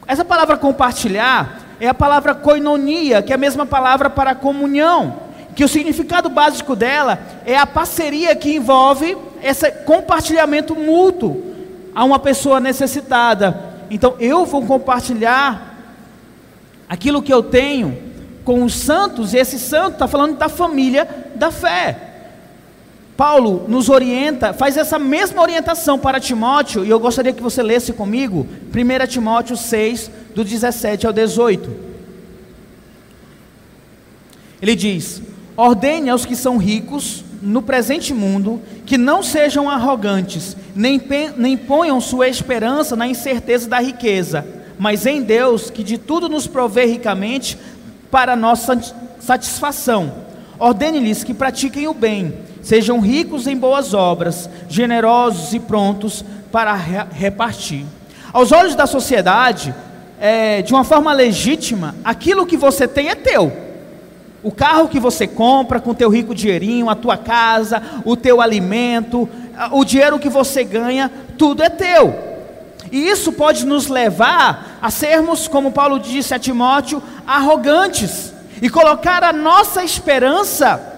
Essa 0.07 0.25
palavra 0.25 0.57
compartilhar 0.57 1.61
é 1.79 1.87
a 1.87 1.93
palavra 1.93 2.33
koinonia, 2.33 3.21
que 3.21 3.31
é 3.31 3.35
a 3.35 3.37
mesma 3.37 3.67
palavra 3.67 4.09
para 4.09 4.33
comunhão, 4.33 5.17
que 5.55 5.63
o 5.63 5.69
significado 5.69 6.27
básico 6.27 6.75
dela 6.75 7.19
é 7.45 7.55
a 7.55 7.67
parceria 7.67 8.35
que 8.35 8.55
envolve 8.55 9.15
esse 9.43 9.69
compartilhamento 9.85 10.73
mútuo 10.73 11.39
a 11.93 12.03
uma 12.03 12.17
pessoa 12.17 12.59
necessitada. 12.59 13.75
Então 13.91 14.15
eu 14.19 14.43
vou 14.43 14.65
compartilhar 14.65 15.70
aquilo 16.91 17.21
que 17.21 17.33
eu 17.33 17.41
tenho 17.41 17.97
com 18.43 18.65
os 18.65 18.73
santos, 18.75 19.33
e 19.33 19.37
esse 19.37 19.57
santo 19.57 19.93
está 19.93 20.09
falando 20.09 20.37
da 20.37 20.49
família 20.49 21.07
da 21.35 21.49
fé. 21.49 21.97
Paulo 23.15 23.63
nos 23.69 23.87
orienta, 23.87 24.51
faz 24.51 24.75
essa 24.75 24.99
mesma 24.99 25.41
orientação 25.41 25.97
para 25.97 26.19
Timóteo, 26.19 26.83
e 26.83 26.89
eu 26.89 26.99
gostaria 26.99 27.31
que 27.31 27.41
você 27.41 27.63
lesse 27.63 27.93
comigo, 27.93 28.45
1 28.75 29.07
Timóteo 29.07 29.55
6, 29.55 30.11
do 30.35 30.43
17 30.43 31.07
ao 31.07 31.13
18. 31.13 31.73
Ele 34.61 34.75
diz: 34.75 35.21
Ordene 35.55 36.09
aos 36.09 36.25
que 36.25 36.35
são 36.35 36.57
ricos 36.57 37.23
no 37.41 37.61
presente 37.61 38.13
mundo 38.13 38.61
que 38.85 38.97
não 38.97 39.23
sejam 39.23 39.69
arrogantes, 39.69 40.57
nem, 40.75 41.01
nem 41.37 41.55
ponham 41.55 42.01
sua 42.01 42.27
esperança 42.27 42.97
na 42.97 43.07
incerteza 43.07 43.69
da 43.69 43.79
riqueza 43.79 44.60
mas 44.81 45.05
em 45.05 45.21
Deus, 45.21 45.69
que 45.69 45.83
de 45.83 45.95
tudo 45.95 46.27
nos 46.27 46.47
provê 46.47 46.85
ricamente 46.85 47.55
para 48.09 48.35
nossa 48.35 48.75
satisfação. 49.19 50.11
Ordene-lhes 50.57 51.23
que 51.23 51.35
pratiquem 51.35 51.87
o 51.87 51.93
bem, 51.93 52.33
sejam 52.63 52.99
ricos 52.99 53.45
em 53.45 53.55
boas 53.55 53.93
obras, 53.93 54.49
generosos 54.67 55.53
e 55.53 55.59
prontos 55.59 56.25
para 56.51 56.73
repartir. 56.73 57.85
Aos 58.33 58.51
olhos 58.51 58.73
da 58.73 58.87
sociedade, 58.87 59.71
é, 60.19 60.63
de 60.63 60.73
uma 60.73 60.83
forma 60.83 61.13
legítima, 61.13 61.93
aquilo 62.03 62.47
que 62.47 62.57
você 62.57 62.87
tem 62.87 63.09
é 63.09 63.13
teu. 63.13 63.53
O 64.41 64.51
carro 64.51 64.87
que 64.87 64.99
você 64.99 65.27
compra 65.27 65.79
com 65.79 65.91
o 65.91 65.95
teu 65.95 66.09
rico 66.09 66.33
dinheirinho, 66.33 66.89
a 66.89 66.95
tua 66.95 67.17
casa, 67.17 67.83
o 68.03 68.15
teu 68.15 68.41
alimento, 68.41 69.29
o 69.71 69.85
dinheiro 69.85 70.17
que 70.17 70.27
você 70.27 70.63
ganha, 70.63 71.11
tudo 71.37 71.61
é 71.61 71.69
teu. 71.69 72.30
E 72.91 73.07
isso 73.07 73.31
pode 73.31 73.65
nos 73.65 73.87
levar 73.87 74.77
a 74.81 74.91
sermos, 74.91 75.47
como 75.47 75.71
Paulo 75.71 75.97
disse 75.97 76.33
a 76.33 76.39
Timóteo, 76.39 77.01
arrogantes 77.25 78.33
e 78.61 78.69
colocar 78.69 79.23
a 79.23 79.31
nossa 79.31 79.83
esperança 79.83 80.89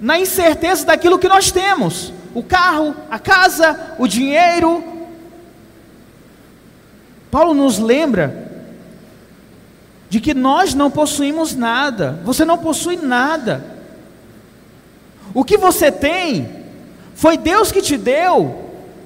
na 0.00 0.18
incerteza 0.18 0.86
daquilo 0.86 1.18
que 1.18 1.28
nós 1.28 1.50
temos: 1.50 2.12
o 2.32 2.42
carro, 2.42 2.94
a 3.10 3.18
casa, 3.18 3.96
o 3.98 4.06
dinheiro. 4.06 4.82
Paulo 7.30 7.52
nos 7.52 7.80
lembra 7.80 8.52
de 10.08 10.20
que 10.20 10.32
nós 10.32 10.74
não 10.74 10.88
possuímos 10.92 11.56
nada, 11.56 12.20
você 12.24 12.44
não 12.44 12.56
possui 12.56 12.96
nada. 12.96 13.64
O 15.34 15.42
que 15.42 15.58
você 15.58 15.90
tem 15.90 16.48
foi 17.16 17.36
Deus 17.36 17.72
que 17.72 17.82
te 17.82 17.96
deu 17.96 18.63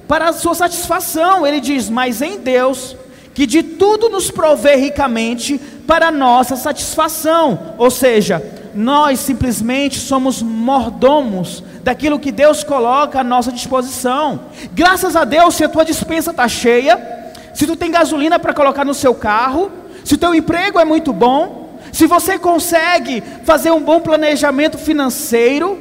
para 0.08 0.30
a 0.30 0.32
sua 0.32 0.54
satisfação. 0.54 1.46
Ele 1.46 1.60
diz: 1.60 1.88
Mas 1.88 2.20
em 2.22 2.38
Deus, 2.38 2.96
que 3.34 3.46
de 3.46 3.62
tudo 3.62 4.08
nos 4.08 4.30
provê 4.30 4.74
ricamente 4.74 5.60
para 5.86 6.08
a 6.08 6.10
nossa 6.10 6.56
satisfação. 6.56 7.74
Ou 7.78 7.90
seja, 7.90 8.42
nós 8.74 9.20
simplesmente 9.20 9.98
somos 9.98 10.42
mordomos 10.42 11.62
daquilo 11.84 12.18
que 12.18 12.32
Deus 12.32 12.64
coloca 12.64 13.20
à 13.20 13.24
nossa 13.24 13.52
disposição. 13.52 14.40
Graças 14.72 15.14
a 15.14 15.24
Deus, 15.24 15.54
se 15.54 15.64
a 15.64 15.68
tua 15.68 15.84
dispensa 15.84 16.30
está 16.30 16.48
cheia, 16.48 17.32
se 17.54 17.66
tu 17.66 17.76
tem 17.76 17.90
gasolina 17.90 18.38
para 18.38 18.52
colocar 18.52 18.84
no 18.84 18.94
seu 18.94 19.14
carro, 19.14 19.70
se 20.04 20.14
o 20.14 20.18
teu 20.18 20.34
emprego 20.34 20.78
é 20.78 20.84
muito 20.84 21.12
bom, 21.12 21.78
se 21.92 22.06
você 22.06 22.38
consegue 22.38 23.22
fazer 23.44 23.70
um 23.70 23.80
bom 23.80 24.00
planejamento 24.00 24.78
financeiro, 24.78 25.78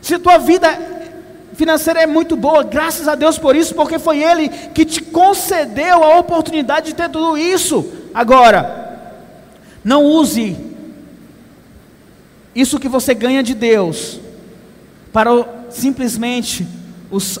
se 0.00 0.18
tua 0.18 0.38
vida 0.38 0.95
financeira 1.56 2.02
é 2.02 2.06
muito 2.06 2.36
boa, 2.36 2.62
graças 2.62 3.08
a 3.08 3.14
Deus 3.14 3.38
por 3.38 3.56
isso, 3.56 3.74
porque 3.74 3.98
foi 3.98 4.22
Ele 4.22 4.48
que 4.48 4.84
te 4.84 5.00
concedeu 5.00 6.04
a 6.04 6.18
oportunidade 6.18 6.88
de 6.88 6.94
ter 6.94 7.08
tudo 7.08 7.36
isso. 7.36 7.84
Agora, 8.14 9.10
não 9.82 10.04
use 10.04 10.56
isso 12.54 12.78
que 12.78 12.88
você 12.88 13.14
ganha 13.14 13.42
de 13.42 13.54
Deus 13.54 14.20
para 15.12 15.46
simplesmente 15.70 16.66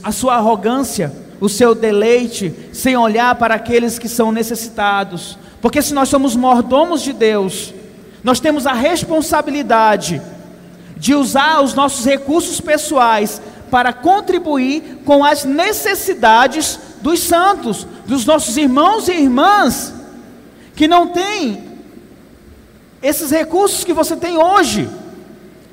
a 0.02 0.12
sua 0.12 0.36
arrogância, 0.36 1.12
o 1.38 1.48
seu 1.48 1.74
deleite, 1.74 2.54
sem 2.72 2.96
olhar 2.96 3.34
para 3.34 3.54
aqueles 3.54 3.98
que 3.98 4.08
são 4.08 4.32
necessitados. 4.32 5.38
Porque 5.60 5.82
se 5.82 5.92
nós 5.92 6.08
somos 6.08 6.34
mordomos 6.34 7.02
de 7.02 7.12
Deus, 7.12 7.74
nós 8.24 8.40
temos 8.40 8.66
a 8.66 8.72
responsabilidade 8.72 10.22
de 10.96 11.14
usar 11.14 11.60
os 11.60 11.74
nossos 11.74 12.04
recursos 12.04 12.60
pessoais 12.60 13.42
para 13.70 13.92
contribuir 13.92 15.00
com 15.04 15.24
as 15.24 15.44
necessidades 15.44 16.78
dos 17.00 17.20
santos, 17.20 17.86
dos 18.06 18.24
nossos 18.24 18.56
irmãos 18.56 19.08
e 19.08 19.12
irmãs, 19.12 19.94
que 20.74 20.88
não 20.88 21.08
têm 21.08 21.64
esses 23.02 23.30
recursos 23.30 23.84
que 23.84 23.92
você 23.92 24.16
tem 24.16 24.36
hoje. 24.36 24.88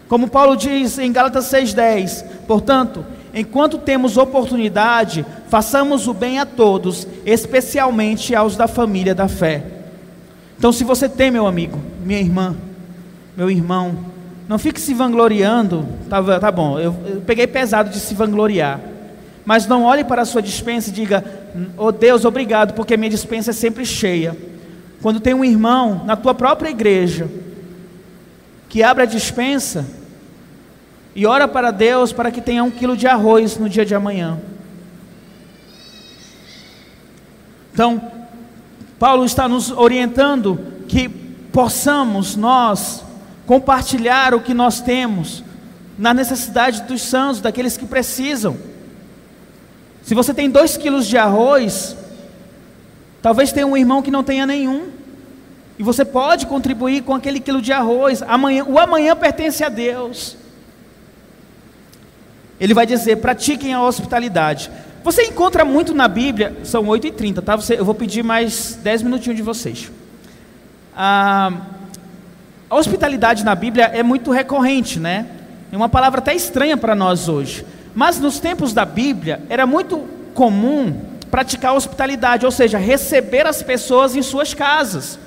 Como 0.08 0.29
Paulo 0.29 0.56
diz 0.56 0.99
em 0.99 1.12
Gálatas 1.12 1.45
6,10: 1.45 2.23
portanto, 2.47 3.06
enquanto 3.34 3.77
temos 3.77 4.17
oportunidade, 4.17 5.25
façamos 5.49 6.08
o 6.08 6.13
bem 6.13 6.39
a 6.39 6.45
todos, 6.45 7.08
especialmente 7.25 8.36
aos 8.36 8.56
da 8.56 8.67
família 8.67 9.15
da 9.15 9.27
fé. 9.27 9.63
Então, 10.58 10.71
se 10.71 10.84
você 10.84 11.10
tem, 11.10 11.32
meu 11.32 11.47
amigo, 11.47 11.79
minha 12.06 12.19
irmã, 12.19 12.56
meu 13.36 13.49
irmão, 13.49 13.97
não 14.47 14.58
fique 14.58 14.79
se 14.79 14.93
vangloriando. 14.93 15.88
Tá, 16.10 16.39
tá 16.39 16.51
bom, 16.51 16.79
eu, 16.79 16.95
eu 17.06 17.21
peguei 17.21 17.47
pesado 17.47 17.89
de 17.89 17.99
se 17.99 18.13
vangloriar. 18.13 18.79
Mas 19.45 19.67
não 19.67 19.84
olhe 19.84 20.03
para 20.03 20.21
a 20.21 20.25
sua 20.25 20.41
dispensa 20.41 20.89
e 20.89 20.93
diga: 20.93 21.23
Oh 21.77 21.91
Deus, 21.91 22.25
obrigado, 22.25 22.73
porque 22.73 22.95
minha 22.95 23.10
dispensa 23.10 23.51
é 23.51 23.53
sempre 23.53 23.86
cheia. 23.86 24.38
Quando 25.01 25.19
tem 25.19 25.34
um 25.34 25.43
irmão 25.43 26.03
na 26.06 26.15
tua 26.15 26.34
própria 26.34 26.69
igreja 26.69 27.29
que 28.69 28.82
abre 28.82 29.03
a 29.03 29.06
dispensa 29.06 29.86
e 31.15 31.25
ora 31.25 31.47
para 31.47 31.71
Deus 31.71 32.12
para 32.12 32.32
que 32.32 32.41
tenha 32.41 32.63
um 32.63 32.71
quilo 32.71 32.97
de 32.97 33.06
arroz 33.06 33.58
no 33.58 33.69
dia 33.69 33.86
de 33.86 33.93
amanhã. 33.93 34.39
Então, 37.73 38.01
Paulo 38.97 39.25
está 39.25 39.47
nos 39.47 39.71
orientando 39.71 40.60
que 40.88 41.10
possamos 41.10 42.36
nós 42.36 43.03
compartilhar 43.45 44.34
o 44.34 44.41
que 44.41 44.53
nós 44.53 44.82
temos, 44.82 45.43
na 45.97 46.13
necessidade 46.13 46.84
dos 46.84 47.01
santos, 47.01 47.41
daqueles 47.41 47.77
que 47.77 47.86
precisam. 47.86 48.58
Se 50.01 50.13
você 50.13 50.34
tem 50.34 50.49
dois 50.49 50.75
quilos 50.77 51.08
de 51.08 51.17
arroz, 51.17 51.95
talvez 53.21 53.51
tenha 53.51 53.67
um 53.67 53.77
irmão 53.77 54.01
que 54.01 54.12
não 54.12 54.23
tenha 54.23 54.45
nenhum, 54.45 54.89
e 55.77 55.84
você 55.84 56.06
pode 56.06 56.45
contribuir 56.45 57.03
com 57.03 57.15
aquele 57.15 57.39
quilo 57.39 57.62
de 57.62 57.73
arroz. 57.73 58.21
Amanhã, 58.21 58.63
o 58.63 58.77
amanhã 58.77 59.15
pertence 59.15 59.63
a 59.63 59.69
Deus. 59.69 60.38
Ele 62.60 62.73
vai 62.73 62.86
dizer: 62.86 63.17
pratiquem 63.17 63.73
a 63.73 63.82
hospitalidade. 63.82 64.69
Você 65.03 65.23
encontra 65.23 65.65
muito 65.65 65.93
na 65.93 66.08
Bíblia, 66.08 66.56
são 66.63 66.84
8h30, 66.86 67.41
tá? 67.41 67.56
Você, 67.56 67.77
eu 67.77 67.84
vou 67.84 67.95
pedir 67.95 68.23
mais 68.23 68.79
10 68.82 69.01
minutinhos 69.01 69.36
de 69.36 69.43
vocês. 69.43 69.91
Ah, 70.95 71.51
a 72.73 72.75
hospitalidade 72.75 73.45
na 73.45 73.53
Bíblia 73.53 73.91
é 73.93 74.01
muito 74.01 74.31
recorrente, 74.31 74.99
né? 74.99 75.27
É 75.71 75.77
uma 75.77 75.88
palavra 75.88 76.19
até 76.19 76.33
estranha 76.33 76.75
para 76.75 76.95
nós 76.95 77.29
hoje. 77.29 77.63
Mas 77.93 78.19
nos 78.19 78.39
tempos 78.39 78.73
da 78.73 78.83
Bíblia 78.83 79.43
era 79.47 79.67
muito 79.67 80.07
comum 80.33 80.91
praticar 81.29 81.75
hospitalidade, 81.75 82.47
ou 82.47 82.51
seja, 82.51 82.79
receber 82.79 83.45
as 83.45 83.62
pessoas 83.62 84.15
em 84.15 84.23
suas 84.23 84.55
casas. 84.55 85.19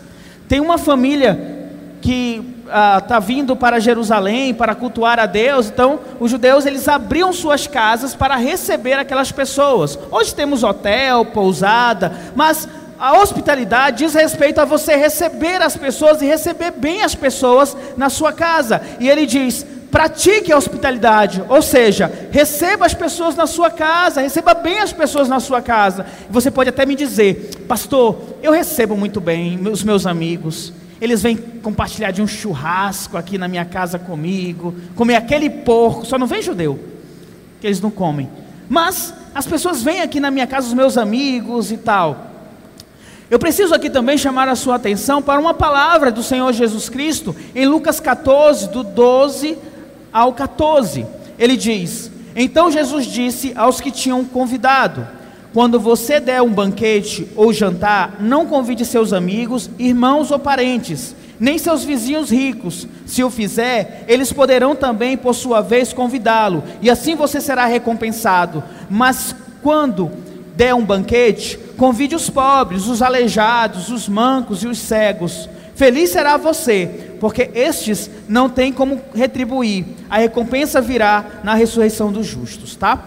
Tem 0.49 0.59
uma 0.59 0.77
família 0.77 1.69
que 2.03 2.43
está 2.65 3.17
ah, 3.17 3.21
vindo 3.21 3.55
para 3.55 3.79
Jerusalém 3.79 4.53
para 4.53 4.75
cultuar 4.75 5.21
a 5.21 5.27
Deus, 5.27 5.69
então 5.69 6.01
os 6.19 6.33
judeus 6.33 6.67
eles 6.67 6.89
abriam 6.89 7.33
suas 7.33 7.69
casas 7.69 8.13
para 8.13 8.35
receber 8.35 8.95
aquelas 8.95 9.31
pessoas. 9.31 9.97
Hoje 10.11 10.35
temos 10.35 10.65
hotel, 10.65 11.25
pousada, 11.27 12.13
mas 12.35 12.69
a 12.99 13.21
hospitalidade 13.21 13.99
diz 13.99 14.15
respeito 14.15 14.61
a 14.61 14.65
você 14.65 14.97
receber 14.97 15.63
as 15.63 15.77
pessoas 15.77 16.23
e 16.23 16.27
receber 16.27 16.71
bem 16.71 17.03
as 17.03 17.15
pessoas 17.15 17.77
na 17.97 18.09
sua 18.09 18.33
casa. 18.33 18.81
E 18.99 19.09
ele 19.09 19.27
diz: 19.27 19.67
pratique 19.91 20.53
a 20.53 20.57
hospitalidade, 20.57 21.43
ou 21.49 21.63
seja, 21.63 22.13
receba 22.31 22.87
as 22.87 22.95
pessoas 22.95 23.35
na 23.35 23.47
sua 23.47 23.71
casa, 23.71 24.21
receba 24.21 24.55
bem 24.55 24.81
as 24.81 24.93
pessoas 24.93 25.29
na 25.29 25.41
sua 25.41 25.63
casa. 25.63 26.07
Você 26.29 26.51
pode 26.51 26.69
até 26.69 26.85
me 26.85 26.95
dizer, 26.95 27.65
pastor, 27.67 28.19
eu 28.43 28.53
recebo 28.53 28.97
muito 28.97 29.21
bem 29.21 29.59
os 29.69 29.83
meus 29.83 30.07
amigos. 30.07 30.73
Eles 31.01 31.23
vêm 31.23 31.37
compartilhar 31.37 32.11
de 32.11 32.23
um 32.23 32.27
churrasco 32.27 33.17
aqui 33.17 33.37
na 33.39 33.49
minha 33.49 33.65
casa 33.65 33.99
comigo, 33.99 34.75
comer 34.95 35.17
aquele 35.17 35.51
porco, 35.51 36.07
só 36.07 36.19
não 36.19 36.27
vem 36.27 36.43
judeu, 36.43 36.79
que 37.61 37.67
eles 37.67 37.81
não 37.81 37.91
comem. 37.91 38.29
Mas 38.69 39.15
as 39.35 39.47
pessoas 39.47 39.83
vêm 39.83 40.01
aqui 40.01 40.19
na 40.19 40.31
minha 40.31 40.47
casa, 40.47 40.67
os 40.67 40.75
meus 40.75 40.97
amigos 40.97 41.71
e 41.71 41.77
tal. 41.77 42.36
Eu 43.29 43.41
preciso 43.41 43.75
aqui 43.75 43.91
também 43.91 44.17
chamar 44.17 44.49
a 44.49 44.55
sua 44.55 44.77
atenção 44.77 45.21
para 45.21 45.41
uma 45.41 45.53
palavra 45.53 46.13
do 46.13 46.23
Senhor 46.23 46.53
Jesus 46.53 46.89
Cristo 46.89 47.35
em 47.57 47.67
Lucas 47.67 47.99
14, 47.99 48.69
do 48.69 48.85
12 48.85 49.59
ao 50.13 50.33
14. 50.33 51.05
Ele 51.37 51.57
diz: 51.57 52.09
Então 52.37 52.71
Jesus 52.71 53.05
disse 53.05 53.53
aos 53.57 53.81
que 53.81 53.91
tinham 53.91 54.25
convidado: 54.25 55.05
Quando 55.53 55.81
você 55.81 56.21
der 56.21 56.41
um 56.41 56.53
banquete 56.53 57.27
ou 57.35 57.53
jantar, 57.53 58.19
não 58.21 58.47
convide 58.47 58.85
seus 58.85 59.13
amigos, 59.13 59.69
irmãos 59.77 60.31
ou 60.31 60.39
parentes, 60.39 61.13
nem 61.41 61.59
seus 61.59 61.83
vizinhos 61.83 62.31
ricos. 62.31 62.87
Se 63.07 63.25
o 63.25 63.31
fizer, 63.31 64.05
eles 64.07 64.33
poderão 64.33 64.77
também, 64.77 65.17
por 65.17 65.35
sua 65.35 65.61
vez, 65.61 65.93
convidá-lo, 65.93 66.63
e 66.81 66.89
assim 66.89 67.17
você 67.17 67.41
será 67.41 67.67
recompensado. 67.67 68.63
Mas 68.89 69.35
quando 69.65 70.13
der 70.57 70.75
um 70.75 70.85
banquete, 70.85 71.59
convide 71.77 72.17
os 72.17 72.31
pobres, 72.31 72.87
os 72.87 73.03
aleijados, 73.03 73.91
os 73.91 74.09
mancos 74.09 74.63
e 74.63 74.67
os 74.67 74.79
cegos. 74.79 75.49
Feliz 75.75 76.11
será 76.11 76.39
você, 76.39 77.17
porque 77.21 77.51
estes 77.55 78.11
não 78.27 78.49
têm 78.49 78.73
como 78.73 79.01
retribuir. 79.15 79.85
A 80.09 80.17
recompensa 80.17 80.81
virá 80.81 81.25
na 81.45 81.55
ressurreição 81.55 82.11
dos 82.11 82.27
justos, 82.27 82.75
tá? 82.75 83.05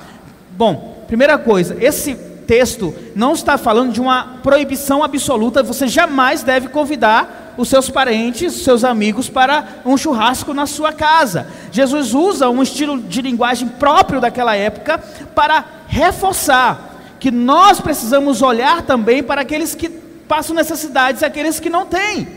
Bom, 0.51 1.03
primeira 1.07 1.37
coisa, 1.39 1.75
esse 1.79 2.13
texto 2.45 2.93
não 3.15 3.33
está 3.33 3.57
falando 3.57 3.91
de 3.91 4.01
uma 4.01 4.37
proibição 4.43 5.03
absoluta, 5.03 5.63
você 5.63 5.87
jamais 5.87 6.43
deve 6.43 6.69
convidar 6.69 7.53
os 7.57 7.69
seus 7.69 7.89
parentes, 7.89 8.55
os 8.55 8.63
seus 8.63 8.83
amigos 8.83 9.29
para 9.29 9.81
um 9.85 9.97
churrasco 9.97 10.53
na 10.53 10.65
sua 10.65 10.93
casa. 10.93 11.47
Jesus 11.71 12.13
usa 12.13 12.49
um 12.49 12.61
estilo 12.63 13.01
de 13.01 13.21
linguagem 13.21 13.67
próprio 13.67 14.21
daquela 14.21 14.55
época 14.55 14.97
para 15.33 15.65
reforçar 15.87 16.88
que 17.19 17.29
nós 17.31 17.81
precisamos 17.81 18.41
olhar 18.41 18.81
também 18.83 19.21
para 19.21 19.41
aqueles 19.41 19.75
que 19.75 19.89
passam 19.89 20.55
necessidades 20.55 21.21
e 21.21 21.25
aqueles 21.25 21.59
que 21.59 21.69
não 21.69 21.85
têm. 21.85 22.27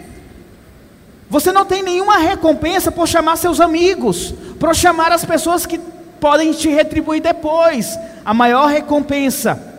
Você 1.31 1.53
não 1.53 1.65
tem 1.65 1.83
nenhuma 1.83 2.19
recompensa 2.19 2.91
por 2.93 3.09
chamar 3.09 3.37
seus 3.37 3.61
amigos, 3.61 4.35
por 4.59 4.75
chamar 4.75 5.13
as 5.13 5.25
pessoas 5.25 5.65
que 5.65 5.79
podem 6.21 6.53
te 6.53 6.69
retribuir 6.69 7.23
depois. 7.23 7.99
A 8.25 8.35
maior 8.35 8.67
recompensa 8.67 9.71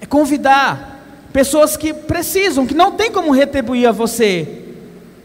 É 0.00 0.06
convidar 0.06 1.00
pessoas 1.32 1.76
que 1.76 1.92
precisam, 1.92 2.66
que 2.66 2.74
não 2.74 2.92
tem 2.92 3.10
como 3.10 3.32
retribuir 3.32 3.88
a 3.88 3.92
você, 3.92 4.64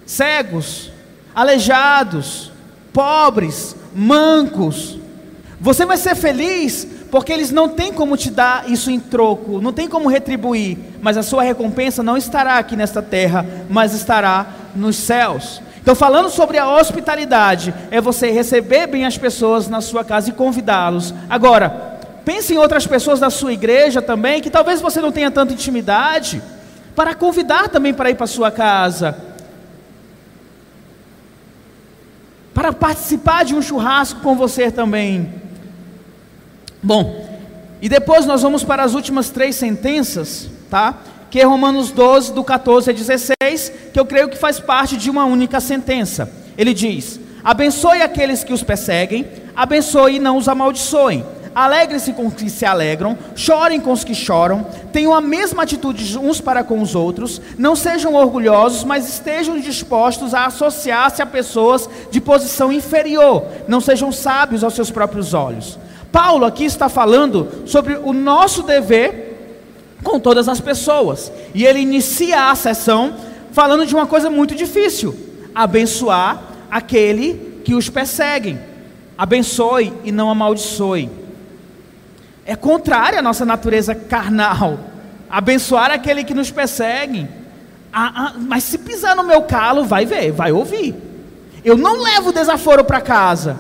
cegos, 0.06 0.92
aleijados, 1.36 2.52
pobres, 2.94 3.76
mancos. 3.94 4.98
Você 5.60 5.86
vai 5.86 5.98
ser 5.98 6.16
feliz 6.16 6.88
porque 7.10 7.32
eles 7.32 7.52
não 7.52 7.70
têm 7.70 7.94
como 7.94 8.18
te 8.18 8.30
dar 8.30 8.70
isso 8.70 8.92
em 8.92 9.00
troco, 9.00 9.62
não 9.62 9.72
tem 9.72 9.88
como 9.88 10.10
retribuir, 10.10 10.78
mas 11.02 11.18
a 11.18 11.24
sua 11.24 11.44
recompensa 11.44 12.04
não 12.04 12.18
estará 12.18 12.58
aqui 12.58 12.76
nesta 12.76 13.02
terra, 13.02 13.46
mas 13.70 13.94
estará 13.94 14.48
nos 14.76 14.96
céus. 14.98 15.62
Então, 15.82 15.96
falando 15.96 16.30
sobre 16.30 16.58
a 16.58 16.70
hospitalidade, 16.70 17.74
é 17.90 18.02
você 18.02 18.30
receber 18.30 18.88
bem 18.88 19.06
as 19.06 19.18
pessoas 19.18 19.70
na 19.70 19.80
sua 19.80 20.04
casa 20.04 20.30
e 20.30 20.34
convidá-los. 20.34 21.14
Agora, 21.30 21.98
pense 22.26 22.54
em 22.54 22.58
outras 22.58 22.86
pessoas 22.86 23.22
da 23.22 23.30
sua 23.30 23.54
igreja 23.54 24.02
também, 24.02 24.42
que 24.42 24.50
talvez 24.50 24.82
você 24.82 25.00
não 25.00 25.14
tenha 25.14 25.32
tanta 25.32 25.54
intimidade, 25.54 26.42
para 26.94 27.16
convidar 27.16 27.70
também 27.70 27.94
para 27.94 28.10
ir 28.10 28.16
para 28.16 28.26
a 28.26 28.28
sua 28.28 28.52
casa. 28.52 29.18
Para 32.54 32.74
participar 32.74 33.46
de 33.46 33.56
um 33.56 33.62
churrasco 33.62 34.20
com 34.20 34.36
você 34.36 34.70
também. 34.70 35.47
Bom, 36.88 37.28
e 37.82 37.90
depois 37.90 38.26
nós 38.26 38.44
vamos 38.44 38.64
para 38.64 38.82
as 38.82 38.94
últimas 38.94 39.30
três 39.30 39.58
sentenças, 39.58 40.50
tá? 40.70 40.96
Que 41.30 41.42
é 41.42 41.44
Romanos 41.44 41.92
12, 41.92 42.32
do 42.32 42.46
14 42.46 42.90
a 42.90 42.94
16, 42.94 43.74
que 43.92 44.00
eu 44.00 44.06
creio 44.06 44.30
que 44.30 44.38
faz 44.38 44.58
parte 44.58 44.96
de 44.96 45.10
uma 45.10 45.26
única 45.26 45.60
sentença. 45.60 46.32
Ele 46.58 46.74
diz: 46.74 47.20
Abençoe 47.44 48.02
aqueles 48.02 48.42
que 48.42 48.54
os 48.54 48.64
perseguem, 48.64 49.28
abençoe 49.54 50.16
e 50.16 50.20
não 50.20 50.38
os 50.38 50.48
amaldiçoem. 50.48 51.26
Alegre-se 51.54 52.14
com 52.14 52.28
os 52.28 52.36
que 52.36 52.50
se 52.50 52.66
alegram, 52.66 53.18
chorem 53.36 53.82
com 53.82 53.92
os 53.92 54.06
que 54.06 54.16
choram, 54.16 54.66
tenham 54.94 55.14
a 55.14 55.20
mesma 55.20 55.64
atitude 55.64 56.18
uns 56.18 56.40
para 56.40 56.64
com 56.64 56.82
os 56.82 56.96
outros, 56.96 57.42
não 57.58 57.76
sejam 57.76 58.14
orgulhosos, 58.14 58.86
mas 58.86 59.10
estejam 59.10 59.60
dispostos 59.60 60.34
a 60.34 60.46
associar-se 60.46 61.22
a 61.22 61.26
pessoas 61.26 61.90
de 62.10 62.22
posição 62.22 62.72
inferior, 62.72 63.44
não 63.68 63.82
sejam 63.82 64.10
sábios 64.10 64.64
aos 64.64 64.74
seus 64.74 64.90
próprios 64.90 65.34
olhos. 65.34 65.78
Paulo 66.12 66.46
aqui 66.46 66.66
está 66.66 66.90
falando 66.90 67.48
sobre 67.66 67.96
o 67.96 68.14
nosso 68.14 68.64
dever 68.64 69.28
com 70.04 70.20
todas 70.20 70.48
as 70.48 70.60
pessoas. 70.60 71.32
E 71.54 71.66
ele 71.66 71.80
inicia 71.80 72.50
a 72.50 72.56
sessão 72.56 73.16
falando 73.52 73.86
de 73.86 73.94
uma 73.94 74.06
coisa 74.06 74.30
muito 74.30 74.56
difícil: 74.56 75.16
abençoar 75.54 76.42
aquele 76.70 77.62
que 77.64 77.74
os 77.74 77.90
perseguem. 77.90 78.60
Abençoe 79.18 79.92
e 80.04 80.12
não 80.12 80.30
amaldiçoe. 80.30 81.10
É 82.46 82.56
contrário 82.56 83.20
à 83.20 83.22
nossa 83.22 83.46
natureza 83.46 83.94
carnal. 83.94 84.80
Abençoar 85.30 85.92
aquele 85.92 86.24
que 86.24 86.34
nos 86.34 86.52
persegue. 86.52 87.28
Ah, 87.92 88.12
ah, 88.16 88.34
mas 88.38 88.64
se 88.64 88.78
pisar 88.78 89.16
no 89.16 89.24
meu 89.24 89.42
calo, 89.42 89.84
vai 89.84 90.06
ver, 90.06 90.32
vai 90.32 90.52
ouvir. 90.52 90.96
Eu 91.66 91.76
não 91.76 92.02
levo 92.02 92.32
desaforo 92.32 92.86
para 92.86 93.02
casa. 93.02 93.60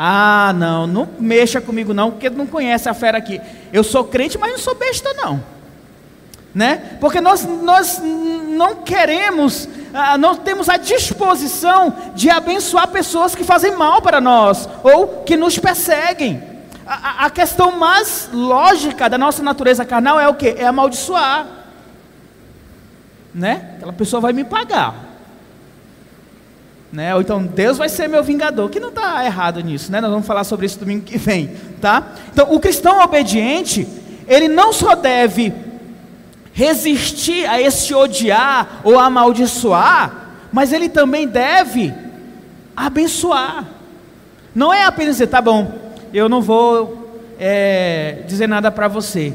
Ah, 0.00 0.54
não, 0.54 0.86
não 0.86 1.08
mexa 1.18 1.60
comigo 1.60 1.92
não, 1.92 2.12
porque 2.12 2.30
não 2.30 2.46
conhece 2.46 2.88
a 2.88 2.94
fera 2.94 3.18
aqui. 3.18 3.40
Eu 3.72 3.82
sou 3.82 4.04
crente, 4.04 4.38
mas 4.38 4.52
não 4.52 4.58
sou 4.58 4.76
besta 4.76 5.12
não. 5.14 5.42
Né? 6.54 6.96
Porque 7.00 7.20
nós, 7.20 7.44
nós 7.44 8.00
não 8.00 8.76
queremos, 8.76 9.68
ah, 9.92 10.16
não 10.16 10.36
temos 10.36 10.68
a 10.68 10.76
disposição 10.76 11.92
de 12.14 12.30
abençoar 12.30 12.86
pessoas 12.86 13.34
que 13.34 13.42
fazem 13.42 13.74
mal 13.74 14.00
para 14.00 14.20
nós 14.20 14.68
ou 14.84 15.24
que 15.24 15.36
nos 15.36 15.58
perseguem. 15.58 16.44
A, 16.86 17.26
a 17.26 17.30
questão 17.30 17.72
mais 17.72 18.30
lógica 18.32 19.10
da 19.10 19.18
nossa 19.18 19.42
natureza 19.42 19.84
carnal 19.84 20.20
é 20.20 20.28
o 20.28 20.34
que? 20.34 20.50
É 20.50 20.66
amaldiçoar. 20.66 21.44
Né? 23.34 23.72
Aquela 23.78 23.92
pessoa 23.92 24.20
vai 24.20 24.32
me 24.32 24.44
pagar. 24.44 25.07
Né? 26.92 27.14
Ou 27.14 27.20
então, 27.20 27.44
Deus 27.44 27.76
vai 27.76 27.88
ser 27.88 28.08
meu 28.08 28.22
vingador, 28.22 28.70
que 28.70 28.80
não 28.80 28.88
está 28.88 29.24
errado 29.24 29.60
nisso, 29.60 29.92
né? 29.92 30.00
Nós 30.00 30.10
vamos 30.10 30.26
falar 30.26 30.44
sobre 30.44 30.64
isso 30.64 30.78
domingo 30.78 31.04
que 31.04 31.18
vem, 31.18 31.50
tá? 31.80 32.14
Então, 32.32 32.50
o 32.50 32.58
cristão 32.58 33.02
obediente, 33.02 33.86
ele 34.26 34.48
não 34.48 34.72
só 34.72 34.94
deve 34.94 35.52
resistir 36.52 37.46
a 37.46 37.60
esse 37.60 37.94
odiar 37.94 38.80
ou 38.82 38.98
amaldiçoar, 38.98 40.28
mas 40.50 40.72
ele 40.72 40.88
também 40.88 41.28
deve 41.28 41.94
abençoar. 42.74 43.66
Não 44.54 44.72
é 44.72 44.84
apenas 44.84 45.16
dizer, 45.16 45.26
tá 45.26 45.42
bom, 45.42 45.92
eu 46.12 46.28
não 46.28 46.40
vou 46.40 47.22
é, 47.38 48.22
dizer 48.26 48.48
nada 48.48 48.70
para 48.70 48.88
você. 48.88 49.34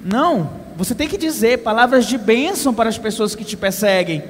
Não, 0.00 0.50
você 0.76 0.94
tem 0.94 1.08
que 1.08 1.16
dizer 1.16 1.58
palavras 1.58 2.04
de 2.04 2.18
bênção 2.18 2.74
para 2.74 2.88
as 2.88 2.98
pessoas 2.98 3.34
que 3.34 3.44
te 3.44 3.56
perseguem. 3.56 4.24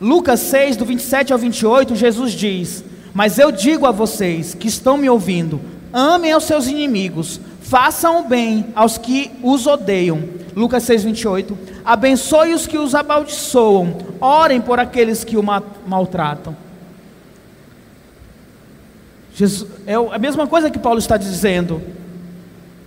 Lucas 0.00 0.40
6, 0.40 0.76
do 0.76 0.84
27 0.86 1.32
ao 1.32 1.38
28, 1.38 1.94
Jesus 1.94 2.32
diz: 2.32 2.82
Mas 3.12 3.38
eu 3.38 3.52
digo 3.52 3.86
a 3.86 3.90
vocês 3.90 4.54
que 4.54 4.66
estão 4.66 4.96
me 4.96 5.10
ouvindo: 5.10 5.60
amem 5.92 6.32
aos 6.32 6.44
seus 6.44 6.66
inimigos, 6.66 7.38
façam 7.60 8.20
o 8.20 8.24
bem 8.24 8.66
aos 8.74 8.96
que 8.96 9.30
os 9.42 9.66
odeiam. 9.66 10.22
Lucas 10.56 10.84
6, 10.84 11.04
28. 11.04 11.58
Abençoe 11.84 12.54
os 12.54 12.66
que 12.66 12.78
os 12.78 12.94
amaldiçoam, 12.94 13.96
orem 14.20 14.60
por 14.60 14.80
aqueles 14.80 15.22
que 15.22 15.36
o 15.36 15.42
maltratam. 15.42 16.56
Jesus, 19.34 19.70
é 19.86 19.94
a 19.94 20.18
mesma 20.18 20.46
coisa 20.46 20.70
que 20.70 20.78
Paulo 20.78 20.98
está 20.98 21.16
dizendo. 21.16 21.80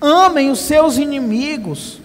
Amem 0.01 0.51
os 0.51 0.59
seus 0.59 0.97
inimigos. 0.97 2.02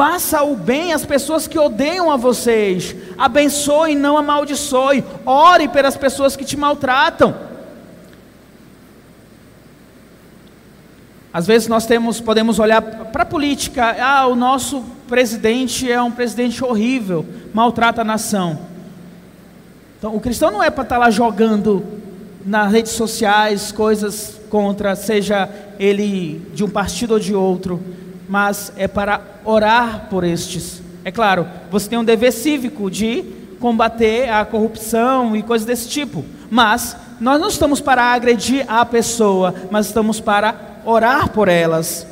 Faça 0.00 0.42
o 0.42 0.56
bem 0.56 0.94
às 0.94 1.04
pessoas 1.04 1.46
que 1.46 1.58
odeiam 1.58 2.10
a 2.10 2.16
vocês. 2.16 2.96
Abençoe, 3.18 3.94
não 3.94 4.16
amaldiçoe. 4.16 5.04
Ore 5.26 5.68
pelas 5.68 5.94
pessoas 5.94 6.34
que 6.34 6.42
te 6.42 6.56
maltratam. 6.56 7.36
Às 11.30 11.46
vezes 11.46 11.68
nós 11.68 11.84
temos, 11.84 12.18
podemos 12.18 12.58
olhar 12.58 12.80
para 12.80 13.24
a 13.24 13.26
política. 13.26 13.94
Ah, 14.00 14.26
o 14.26 14.34
nosso 14.34 14.82
presidente 15.06 15.92
é 15.92 16.00
um 16.00 16.10
presidente 16.10 16.64
horrível, 16.64 17.26
maltrata 17.52 18.00
a 18.00 18.04
nação. 18.04 18.58
Então, 19.98 20.16
o 20.16 20.20
cristão 20.20 20.50
não 20.50 20.62
é 20.62 20.70
para 20.70 20.84
estar 20.84 20.96
lá 20.96 21.10
jogando 21.10 21.84
nas 22.46 22.72
redes 22.72 22.92
sociais 22.92 23.70
coisas 23.70 24.40
contra, 24.48 24.96
seja 24.96 25.46
ele 25.78 26.40
de 26.54 26.64
um 26.64 26.70
partido 26.70 27.12
ou 27.12 27.20
de 27.20 27.34
outro 27.34 27.99
mas 28.30 28.72
é 28.76 28.86
para 28.86 29.20
orar 29.44 30.06
por 30.08 30.22
estes. 30.22 30.80
É 31.04 31.10
claro, 31.10 31.48
você 31.68 31.88
tem 31.88 31.98
um 31.98 32.04
dever 32.04 32.32
cívico 32.32 32.88
de 32.88 33.24
combater 33.58 34.30
a 34.30 34.44
corrupção 34.44 35.34
e 35.34 35.42
coisas 35.42 35.66
desse 35.66 35.88
tipo, 35.88 36.24
mas 36.48 36.96
nós 37.20 37.40
não 37.40 37.48
estamos 37.48 37.80
para 37.80 38.04
agredir 38.04 38.64
a 38.68 38.86
pessoa, 38.86 39.52
mas 39.68 39.86
estamos 39.86 40.20
para 40.20 40.54
orar 40.84 41.30
por 41.30 41.48
elas, 41.48 42.06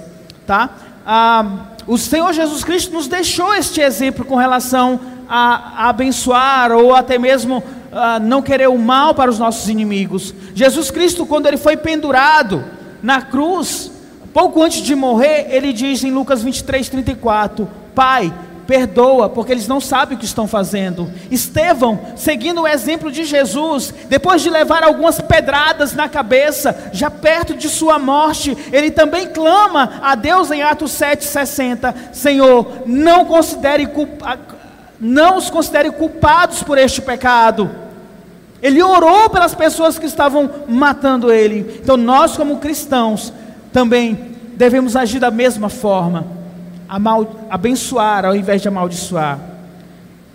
tá? 0.45 0.71
Ah, 1.07 1.67
o 1.87 1.97
Senhor 1.97 2.33
Jesus 2.33 2.65
Cristo 2.65 2.93
nos 2.93 3.07
deixou 3.07 3.55
este 3.55 3.81
exemplo 3.81 4.25
com 4.25 4.35
relação 4.35 4.99
a, 5.29 5.85
a 5.85 5.89
abençoar 5.89 6.73
ou 6.73 6.97
até 6.97 7.17
mesmo 7.17 7.63
ah, 7.93 8.19
não 8.19 8.43
querer 8.43 8.69
o 8.69 8.77
mal 8.77 9.15
para 9.15 9.31
os 9.31 9.39
nossos 9.39 9.69
inimigos. 9.69 10.35
Jesus 10.53 10.91
Cristo, 10.91 11.25
quando 11.25 11.47
ele 11.47 11.57
foi 11.57 11.77
pendurado 11.77 12.65
na 13.01 13.23
cruz, 13.23 13.93
Pouco 14.39 14.63
antes 14.63 14.83
de 14.83 14.95
morrer, 14.95 15.49
ele 15.51 15.73
diz 15.73 16.05
em 16.05 16.13
Lucas 16.13 16.45
23, 16.45 16.89
34: 16.89 17.69
Pai, 17.93 18.33
perdoa, 18.69 19.29
porque 19.29 19.51
eles 19.51 19.67
não 19.67 19.81
sabem 19.81 20.17
o 20.17 20.21
que 20.21 20.25
estão 20.25 20.47
fazendo. 20.47 21.11
Estevão, 21.29 21.99
seguindo 22.15 22.61
o 22.61 22.69
exemplo 22.69 23.11
de 23.11 23.25
Jesus, 23.25 23.93
depois 24.09 24.41
de 24.41 24.49
levar 24.49 24.85
algumas 24.85 25.21
pedradas 25.21 25.93
na 25.93 26.09
cabeça, 26.09 26.91
já 26.93 27.11
perto 27.11 27.53
de 27.53 27.69
sua 27.69 27.99
morte, 27.99 28.57
ele 28.73 28.93
também 28.93 29.27
clama 29.27 29.99
a 30.01 30.15
Deus 30.15 30.53
em 30.53 30.63
Atos 30.63 30.93
7,60: 30.93 31.93
Senhor, 32.13 32.85
não, 32.87 33.25
considere 33.25 33.89
não 35.01 35.37
os 35.37 35.51
considere 35.51 35.91
culpados 35.91 36.63
por 36.63 36.79
este 36.79 37.03
pecado. 37.03 37.69
Ele 38.63 38.81
orou 38.85 39.29
pelas 39.31 39.53
pessoas 39.53 39.99
que 39.99 40.07
estavam 40.07 40.49
matando 40.69 41.33
ele. 41.33 41.81
Então, 41.83 41.97
nós, 41.97 42.37
como 42.37 42.59
cristãos, 42.59 43.33
também 43.73 44.37
devemos 44.57 44.97
agir 44.97 45.21
da 45.21 45.31
mesma 45.31 45.69
forma, 45.69 46.27
abençoar 47.51 48.25
ao 48.25 48.35
invés 48.35 48.63
de 48.63 48.69
amaldiçoar. 48.69 49.39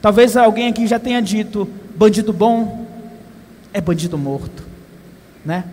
Talvez 0.02 0.36
alguém 0.38 0.68
aqui 0.68 0.86
já 0.88 1.00
tenha 1.00 1.22
dito: 1.22 1.68
bandido 1.96 2.32
bom 2.32 2.88
é 3.74 3.82
bandido 3.82 4.18
morto, 4.18 4.64
né? 5.46 5.66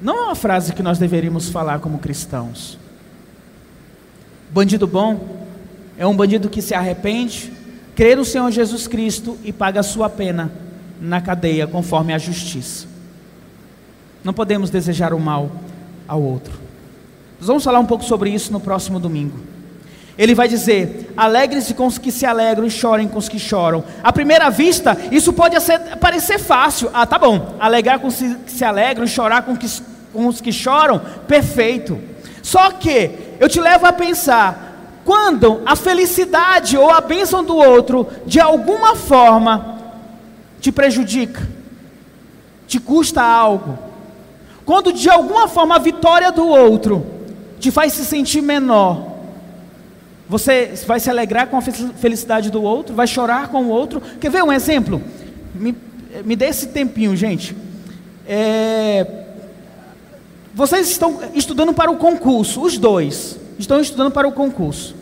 Não 0.00 0.16
é 0.16 0.22
uma 0.24 0.34
frase 0.34 0.72
que 0.72 0.82
nós 0.82 0.98
deveríamos 0.98 1.48
falar 1.48 1.78
como 1.80 1.98
cristãos. 1.98 2.78
Bandido 4.50 4.86
bom 4.86 5.46
é 5.98 6.06
um 6.06 6.14
bandido 6.14 6.48
que 6.48 6.60
se 6.60 6.74
arrepende, 6.74 7.52
crê 7.94 8.14
no 8.14 8.24
Senhor 8.24 8.50
Jesus 8.50 8.86
Cristo 8.86 9.38
e 9.42 9.52
paga 9.52 9.80
a 9.80 9.82
sua 9.82 10.08
pena 10.08 10.52
na 11.00 11.20
cadeia 11.20 11.66
conforme 11.66 12.12
a 12.12 12.18
justiça. 12.18 12.95
Não 14.26 14.34
podemos 14.34 14.70
desejar 14.70 15.14
o 15.14 15.20
mal 15.20 15.52
ao 16.08 16.20
outro. 16.20 16.52
Nós 17.38 17.46
vamos 17.46 17.62
falar 17.62 17.78
um 17.78 17.86
pouco 17.86 18.02
sobre 18.02 18.28
isso 18.28 18.52
no 18.52 18.58
próximo 18.58 18.98
domingo. 18.98 19.38
Ele 20.18 20.34
vai 20.34 20.48
dizer: 20.48 21.12
alegre-se 21.16 21.72
com 21.74 21.86
os 21.86 21.96
que 21.96 22.10
se 22.10 22.26
alegram 22.26 22.66
e 22.66 22.70
chorem 22.70 23.06
com 23.06 23.20
os 23.20 23.28
que 23.28 23.38
choram. 23.38 23.84
À 24.02 24.12
primeira 24.12 24.50
vista, 24.50 24.98
isso 25.12 25.32
pode 25.32 25.54
parecer 26.00 26.40
fácil. 26.40 26.90
Ah, 26.92 27.06
tá 27.06 27.20
bom. 27.20 27.54
Alegrar 27.60 28.00
com 28.00 28.08
os 28.08 28.16
que 28.16 28.50
se 28.50 28.64
alegram 28.64 29.04
e 29.04 29.08
chorar 29.08 29.42
com, 29.42 29.56
que, 29.56 29.68
com 30.12 30.26
os 30.26 30.40
que 30.40 30.52
choram, 30.52 31.00
perfeito. 31.28 31.96
Só 32.42 32.72
que 32.72 33.12
eu 33.38 33.48
te 33.48 33.60
levo 33.60 33.86
a 33.86 33.92
pensar: 33.92 34.98
quando 35.04 35.62
a 35.64 35.76
felicidade 35.76 36.76
ou 36.76 36.90
a 36.90 37.00
bênção 37.00 37.44
do 37.44 37.56
outro, 37.56 38.08
de 38.26 38.40
alguma 38.40 38.96
forma, 38.96 39.78
te 40.60 40.72
prejudica, 40.72 41.48
te 42.66 42.80
custa 42.80 43.22
algo, 43.22 43.85
quando 44.66 44.92
de 44.92 45.08
alguma 45.08 45.46
forma 45.46 45.76
a 45.76 45.78
vitória 45.78 46.32
do 46.32 46.44
outro 46.44 47.06
te 47.60 47.70
faz 47.70 47.92
se 47.92 48.04
sentir 48.04 48.42
menor, 48.42 49.14
você 50.28 50.72
vai 50.84 50.98
se 50.98 51.08
alegrar 51.08 51.46
com 51.46 51.56
a 51.56 51.62
felicidade 51.62 52.50
do 52.50 52.60
outro, 52.60 52.92
vai 52.92 53.06
chorar 53.06 53.48
com 53.48 53.62
o 53.62 53.68
outro. 53.68 54.02
Quer 54.20 54.28
ver 54.28 54.42
um 54.42 54.52
exemplo? 54.52 55.00
Me, 55.54 55.74
me 56.24 56.34
dê 56.34 56.46
esse 56.46 56.66
tempinho, 56.66 57.14
gente. 57.14 57.56
É, 58.26 59.06
vocês 60.52 60.90
estão 60.90 61.20
estudando 61.32 61.72
para 61.72 61.90
o 61.90 61.96
concurso, 61.96 62.60
os 62.60 62.76
dois 62.76 63.38
estão 63.56 63.80
estudando 63.80 64.10
para 64.10 64.26
o 64.26 64.32
concurso. 64.32 64.96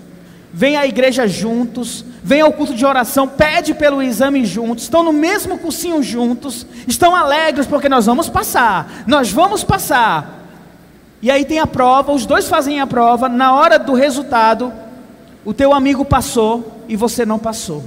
Vêm 0.52 0.76
à 0.76 0.86
igreja 0.86 1.26
juntos, 1.26 2.04
vêm 2.24 2.40
ao 2.40 2.52
culto 2.54 2.74
de 2.74 2.86
oração, 2.86 3.28
pede 3.28 3.74
pelo 3.74 4.02
exame 4.02 4.46
juntos, 4.46 4.84
estão 4.84 5.02
no 5.02 5.12
mesmo 5.12 5.58
cursinho 5.58 6.02
juntos, 6.02 6.66
estão 6.88 7.14
alegres 7.14 7.66
porque 7.66 7.86
nós 7.86 8.06
vamos 8.06 8.30
passar, 8.30 9.04
nós 9.06 9.30
vamos 9.30 9.62
passar. 9.62 10.42
E 11.20 11.30
aí 11.30 11.44
tem 11.44 11.58
a 11.58 11.66
prova, 11.66 12.12
os 12.12 12.24
dois 12.24 12.48
fazem 12.48 12.80
a 12.80 12.86
prova, 12.86 13.28
na 13.28 13.54
hora 13.54 13.78
do 13.78 13.92
resultado, 13.92 14.72
o 15.44 15.52
teu 15.52 15.74
amigo 15.74 16.02
passou 16.02 16.82
e 16.88 16.96
você 16.96 17.26
não 17.26 17.38
passou. 17.38 17.84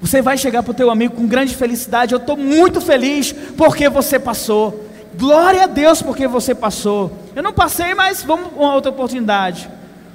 Você 0.00 0.20
vai 0.20 0.36
chegar 0.36 0.64
para 0.64 0.72
o 0.72 0.74
teu 0.74 0.90
amigo 0.90 1.14
com 1.14 1.28
grande 1.28 1.54
felicidade. 1.54 2.12
Eu 2.12 2.18
estou 2.18 2.36
muito 2.36 2.80
feliz 2.80 3.32
porque 3.56 3.88
você 3.88 4.18
passou. 4.18 4.86
Glória 5.14 5.64
a 5.64 5.66
Deus 5.66 6.00
porque 6.00 6.26
você 6.26 6.54
passou. 6.54 7.12
Eu 7.36 7.42
não 7.42 7.52
passei, 7.52 7.94
mas 7.94 8.22
vamos 8.22 8.48
com 8.52 8.64
outra 8.64 8.90
oportunidade. 8.90 9.70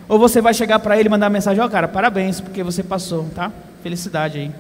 Ou 0.07 0.19
você 0.19 0.41
vai 0.41 0.53
chegar 0.53 0.79
para 0.79 0.97
ele 0.97 1.07
e 1.07 1.11
mandar 1.11 1.29
mensagem: 1.29 1.61
Ó, 1.61 1.65
oh, 1.65 1.69
cara, 1.69 1.87
parabéns 1.87 2.39
porque 2.39 2.63
você 2.63 2.83
passou, 2.83 3.25
tá? 3.33 3.51
Felicidade 3.81 4.37
aí. 4.37 4.51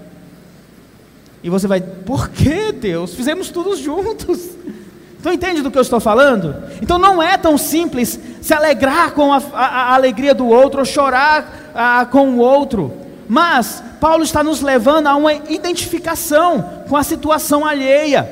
E 1.43 1.49
você 1.49 1.67
vai: 1.67 1.81
Por 1.81 2.29
que 2.29 2.71
Deus? 2.71 3.13
Fizemos 3.13 3.49
tudo 3.49 3.75
juntos. 3.75 4.49
Então 5.17 5.33
entende 5.33 5.63
do 5.63 5.71
que 5.71 5.77
eu 5.79 5.81
estou 5.81 5.99
falando? 5.99 6.55
Então 6.83 6.99
não 6.99 7.19
é 7.19 7.35
tão 7.35 7.57
simples 7.57 8.19
se 8.43 8.53
alegrar 8.53 9.11
com 9.13 9.33
a, 9.33 9.41
a, 9.55 9.65
a 9.65 9.93
alegria 9.95 10.35
do 10.35 10.45
outro 10.45 10.81
ou 10.81 10.85
chorar 10.85 11.71
a, 11.73 12.05
com 12.05 12.29
o 12.29 12.37
outro. 12.37 12.93
Mas 13.27 13.83
Paulo 13.99 14.23
está 14.23 14.43
nos 14.43 14.61
levando 14.61 15.07
a 15.07 15.15
uma 15.15 15.33
identificação 15.33 16.83
com 16.87 16.95
a 16.95 17.01
situação 17.01 17.65
alheia. 17.65 18.29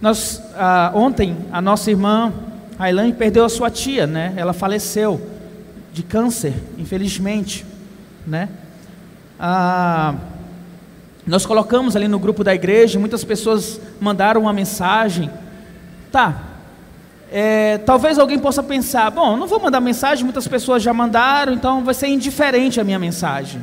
Nós, 0.00 0.40
ah, 0.56 0.92
ontem, 0.94 1.36
a 1.50 1.60
nossa 1.60 1.90
irmã 1.90 2.32
Ailane 2.78 3.12
perdeu 3.12 3.44
a 3.44 3.48
sua 3.48 3.70
tia, 3.70 4.06
né? 4.06 4.34
Ela 4.36 4.52
faleceu 4.52 5.20
de 5.92 6.02
câncer, 6.02 6.54
infelizmente, 6.76 7.64
né? 8.26 8.48
Ah, 9.38 10.14
nós 11.26 11.46
colocamos 11.46 11.96
ali 11.96 12.08
no 12.08 12.18
grupo 12.18 12.44
da 12.44 12.54
igreja, 12.54 12.98
muitas 12.98 13.24
pessoas 13.24 13.80
mandaram 14.00 14.42
uma 14.42 14.52
mensagem. 14.52 15.30
Tá, 16.10 16.42
é, 17.36 17.78
talvez 17.78 18.18
alguém 18.18 18.38
possa 18.38 18.62
pensar: 18.62 19.10
bom, 19.10 19.36
não 19.36 19.46
vou 19.46 19.60
mandar 19.60 19.80
mensagem, 19.80 20.24
muitas 20.24 20.46
pessoas 20.46 20.82
já 20.82 20.92
mandaram, 20.92 21.52
então 21.52 21.82
vai 21.82 21.94
ser 21.94 22.06
indiferente 22.06 22.80
a 22.80 22.84
minha 22.84 22.98
mensagem. 22.98 23.60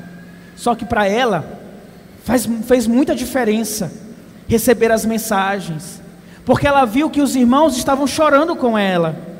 Só 0.56 0.76
que 0.76 0.84
para 0.84 1.08
ela, 1.08 1.46
faz, 2.24 2.48
fez 2.66 2.88
muita 2.88 3.16
diferença 3.16 3.92
receber 4.48 4.92
as 4.92 5.06
mensagens, 5.06 6.01
porque 6.46 6.68
ela 6.68 6.86
viu 6.86 7.10
que 7.10 7.22
os 7.22 7.36
irmãos 7.36 7.78
estavam 7.78 8.08
chorando 8.08 8.56
com 8.56 8.78
ela 8.78 9.32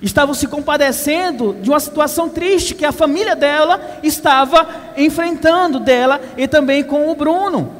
estavam 0.00 0.34
se 0.34 0.46
compadecendo 0.46 1.56
de 1.60 1.70
uma 1.70 1.80
situação 1.80 2.28
triste 2.28 2.74
que 2.74 2.84
a 2.84 2.92
família 2.92 3.34
dela 3.34 3.80
estava 4.02 4.68
enfrentando 4.96 5.80
dela 5.80 6.20
e 6.36 6.46
também 6.46 6.84
com 6.84 7.10
o 7.10 7.14
Bruno. 7.14 7.72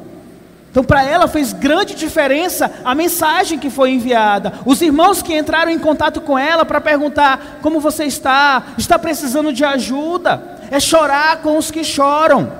Então, 0.69 0.83
para 0.83 1.03
ela 1.03 1.27
fez 1.27 1.53
grande 1.53 1.95
diferença 1.95 2.71
a 2.83 2.93
mensagem 2.93 3.57
que 3.57 3.69
foi 3.69 3.91
enviada. 3.91 4.53
Os 4.65 4.81
irmãos 4.81 5.21
que 5.21 5.35
entraram 5.35 5.71
em 5.71 5.79
contato 5.79 6.21
com 6.21 6.37
ela 6.37 6.65
para 6.65 6.81
perguntar 6.81 7.59
como 7.61 7.79
você 7.79 8.03
está, 8.03 8.63
está 8.77 8.99
precisando 8.99 9.51
de 9.53 9.63
ajuda, 9.63 10.59
é 10.69 10.79
chorar 10.79 11.41
com 11.41 11.57
os 11.57 11.71
que 11.71 11.83
choram. 11.83 12.51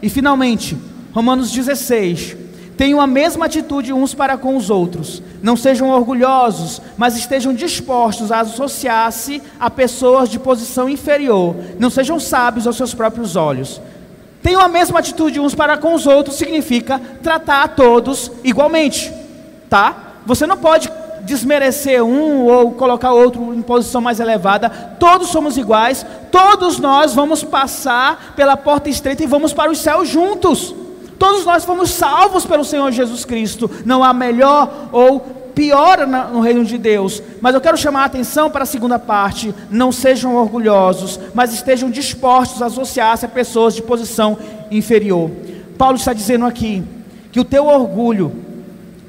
E 0.00 0.08
finalmente, 0.08 0.76
Romanos 1.12 1.50
16, 1.50 2.36
Tenham 2.76 3.00
a 3.00 3.06
mesma 3.06 3.46
atitude 3.46 3.92
uns 3.92 4.12
para 4.12 4.36
com 4.36 4.54
os 4.56 4.68
outros. 4.68 5.22
Não 5.42 5.56
sejam 5.56 5.88
orgulhosos, 5.90 6.82
mas 6.96 7.16
estejam 7.16 7.54
dispostos 7.54 8.30
a 8.30 8.40
associar-se 8.40 9.42
a 9.58 9.70
pessoas 9.70 10.28
de 10.28 10.38
posição 10.38 10.88
inferior. 10.88 11.56
Não 11.78 11.88
sejam 11.88 12.20
sábios 12.20 12.66
aos 12.66 12.76
seus 12.76 12.92
próprios 12.92 13.34
olhos. 13.34 13.80
Tenham 14.42 14.60
a 14.60 14.68
mesma 14.68 14.98
atitude 14.98 15.40
uns 15.40 15.54
para 15.54 15.78
com 15.78 15.94
os 15.94 16.06
outros 16.06 16.36
significa 16.36 17.00
tratar 17.22 17.62
a 17.62 17.68
todos 17.68 18.30
igualmente, 18.44 19.12
tá? 19.68 20.14
Você 20.26 20.46
não 20.46 20.56
pode 20.56 20.90
desmerecer 21.22 22.04
um 22.04 22.44
ou 22.44 22.72
colocar 22.72 23.12
outro 23.12 23.52
em 23.54 23.62
posição 23.62 24.00
mais 24.00 24.20
elevada. 24.20 24.68
Todos 25.00 25.30
somos 25.30 25.56
iguais, 25.56 26.06
todos 26.30 26.78
nós 26.78 27.14
vamos 27.14 27.42
passar 27.42 28.34
pela 28.36 28.56
porta 28.56 28.88
estreita 28.88 29.24
e 29.24 29.26
vamos 29.26 29.52
para 29.52 29.70
os 29.70 29.78
céus 29.78 30.08
juntos. 30.08 30.74
Todos 31.18 31.44
nós 31.44 31.64
fomos 31.64 31.90
salvos 31.90 32.44
pelo 32.44 32.64
Senhor 32.64 32.90
Jesus 32.92 33.24
Cristo. 33.24 33.70
Não 33.84 34.04
há 34.04 34.12
melhor 34.12 34.88
ou 34.92 35.20
pior 35.54 36.06
no 36.06 36.40
reino 36.40 36.64
de 36.64 36.76
Deus. 36.76 37.22
Mas 37.40 37.54
eu 37.54 37.60
quero 37.60 37.78
chamar 37.78 38.02
a 38.02 38.06
atenção 38.06 38.50
para 38.50 38.64
a 38.64 38.66
segunda 38.66 38.98
parte. 38.98 39.54
Não 39.70 39.90
sejam 39.90 40.36
orgulhosos, 40.36 41.18
mas 41.34 41.52
estejam 41.52 41.90
dispostos 41.90 42.60
a 42.60 42.66
associar-se 42.66 43.24
a 43.24 43.28
pessoas 43.28 43.74
de 43.74 43.82
posição 43.82 44.36
inferior. 44.70 45.30
Paulo 45.78 45.96
está 45.96 46.12
dizendo 46.12 46.44
aqui 46.44 46.84
que 47.32 47.40
o 47.40 47.44
teu 47.44 47.66
orgulho 47.66 48.32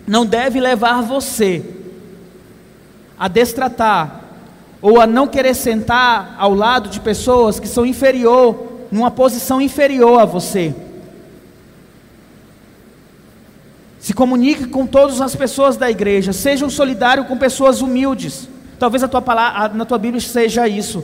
não 0.08 0.26
deve 0.26 0.60
levar 0.60 1.02
você 1.02 1.64
a 3.20 3.28
destratar 3.28 4.22
ou 4.82 5.02
a 5.02 5.08
não 5.08 5.28
querer 5.28 5.54
sentar 5.54 6.36
ao 6.38 6.54
lado 6.54 6.88
de 6.88 7.00
pessoas 7.00 7.60
que 7.60 7.68
são 7.68 7.86
inferior, 7.86 8.68
numa 8.92 9.12
posição 9.12 9.60
inferior 9.60 10.22
a 10.22 10.26
você. 10.26 10.74
Se 14.00 14.14
comunique 14.14 14.68
com 14.68 14.86
todas 14.86 15.22
as 15.22 15.36
pessoas 15.36 15.76
da 15.78 15.90
igreja. 15.90 16.32
Seja 16.34 16.66
um 16.66 16.70
solidário 16.70 17.26
com 17.26 17.38
pessoas 17.38 17.82
humildes. 17.82 18.48
Talvez 18.80 19.04
a 19.04 19.08
tua 19.08 19.22
palavra, 19.22 19.76
na 19.76 19.86
tua 19.86 19.98
Bíblia 19.98 20.22
seja 20.22 20.68
isso. 20.68 21.04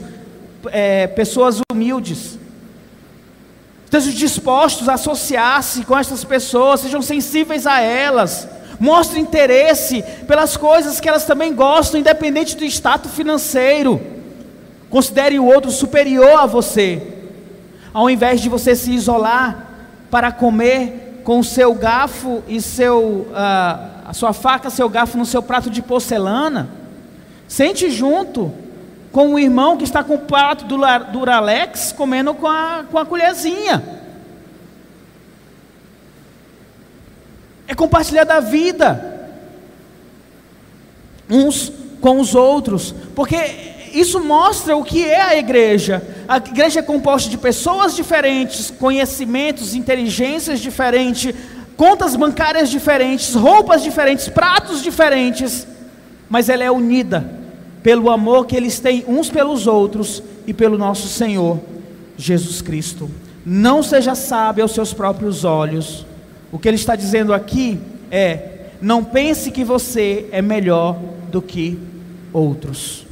É, 0.70 1.06
pessoas 1.08 1.60
humildes. 1.72 2.38
Estejam 3.84 4.12
dispostos 4.12 4.88
a 4.88 4.94
associar-se 4.94 5.84
com 5.84 5.98
essas 5.98 6.24
pessoas. 6.24 6.80
Sejam 6.80 7.02
sensíveis 7.02 7.66
a 7.66 7.80
elas. 7.80 8.48
Mostre 8.78 9.20
interesse 9.20 10.02
pelas 10.26 10.56
coisas 10.56 11.00
que 11.00 11.08
elas 11.08 11.24
também 11.24 11.54
gostam, 11.54 12.00
independente 12.00 12.56
do 12.56 12.64
status 12.64 13.12
financeiro. 13.12 14.00
Considere 14.90 15.38
o 15.38 15.44
outro 15.44 15.70
superior 15.70 16.40
a 16.40 16.46
você. 16.46 17.02
Ao 17.92 18.08
invés 18.08 18.40
de 18.40 18.48
você 18.48 18.74
se 18.74 18.92
isolar 18.92 19.68
para 20.10 20.32
comer 20.32 21.03
com 21.24 21.42
seu 21.42 21.74
garfo 21.74 22.42
e 22.46 22.60
seu, 22.60 23.26
uh, 23.30 24.04
a 24.06 24.12
sua 24.12 24.34
faca, 24.34 24.68
seu 24.68 24.88
garfo 24.88 25.16
no 25.16 25.24
seu 25.24 25.42
prato 25.42 25.70
de 25.70 25.80
porcelana. 25.80 26.68
Sente 27.48 27.90
junto 27.90 28.52
com 29.10 29.32
o 29.32 29.38
irmão 29.38 29.76
que 29.76 29.84
está 29.84 30.04
com 30.04 30.16
o 30.16 30.18
prato 30.18 30.66
do 30.66 30.76
Duralex 31.12 31.92
comendo 31.92 32.34
com 32.34 32.46
a, 32.46 32.84
com 32.90 32.98
a 32.98 33.06
colherzinha. 33.06 33.82
É 37.66 37.74
compartilhar 37.74 38.24
da 38.24 38.40
vida 38.40 39.12
uns 41.30 41.72
com 42.00 42.20
os 42.20 42.34
outros, 42.34 42.94
porque 43.14 43.36
isso 43.94 44.20
mostra 44.20 44.76
o 44.76 44.84
que 44.84 45.04
é 45.06 45.22
a 45.22 45.38
igreja. 45.38 46.02
A 46.26 46.38
igreja 46.38 46.80
é 46.80 46.82
composta 46.82 47.28
de 47.28 47.36
pessoas 47.36 47.94
diferentes, 47.94 48.70
conhecimentos, 48.70 49.74
inteligências 49.74 50.60
diferentes, 50.60 51.34
contas 51.76 52.16
bancárias 52.16 52.70
diferentes, 52.70 53.34
roupas 53.34 53.82
diferentes, 53.82 54.28
pratos 54.28 54.82
diferentes, 54.82 55.66
mas 56.28 56.48
ela 56.48 56.64
é 56.64 56.70
unida 56.70 57.30
pelo 57.82 58.10
amor 58.10 58.46
que 58.46 58.56
eles 58.56 58.80
têm 58.80 59.04
uns 59.06 59.28
pelos 59.28 59.66
outros 59.66 60.22
e 60.46 60.54
pelo 60.54 60.78
nosso 60.78 61.06
Senhor 61.06 61.60
Jesus 62.16 62.62
Cristo. 62.62 63.10
Não 63.44 63.82
seja 63.82 64.14
sábio 64.14 64.62
aos 64.62 64.72
seus 64.72 64.94
próprios 64.94 65.44
olhos. 65.44 66.06
O 66.50 66.58
que 66.58 66.66
ele 66.66 66.76
está 66.76 66.96
dizendo 66.96 67.34
aqui 67.34 67.78
é: 68.10 68.70
Não 68.80 69.04
pense 69.04 69.50
que 69.50 69.62
você 69.62 70.26
é 70.32 70.40
melhor 70.40 70.98
do 71.30 71.42
que 71.42 71.78
outros. 72.32 73.03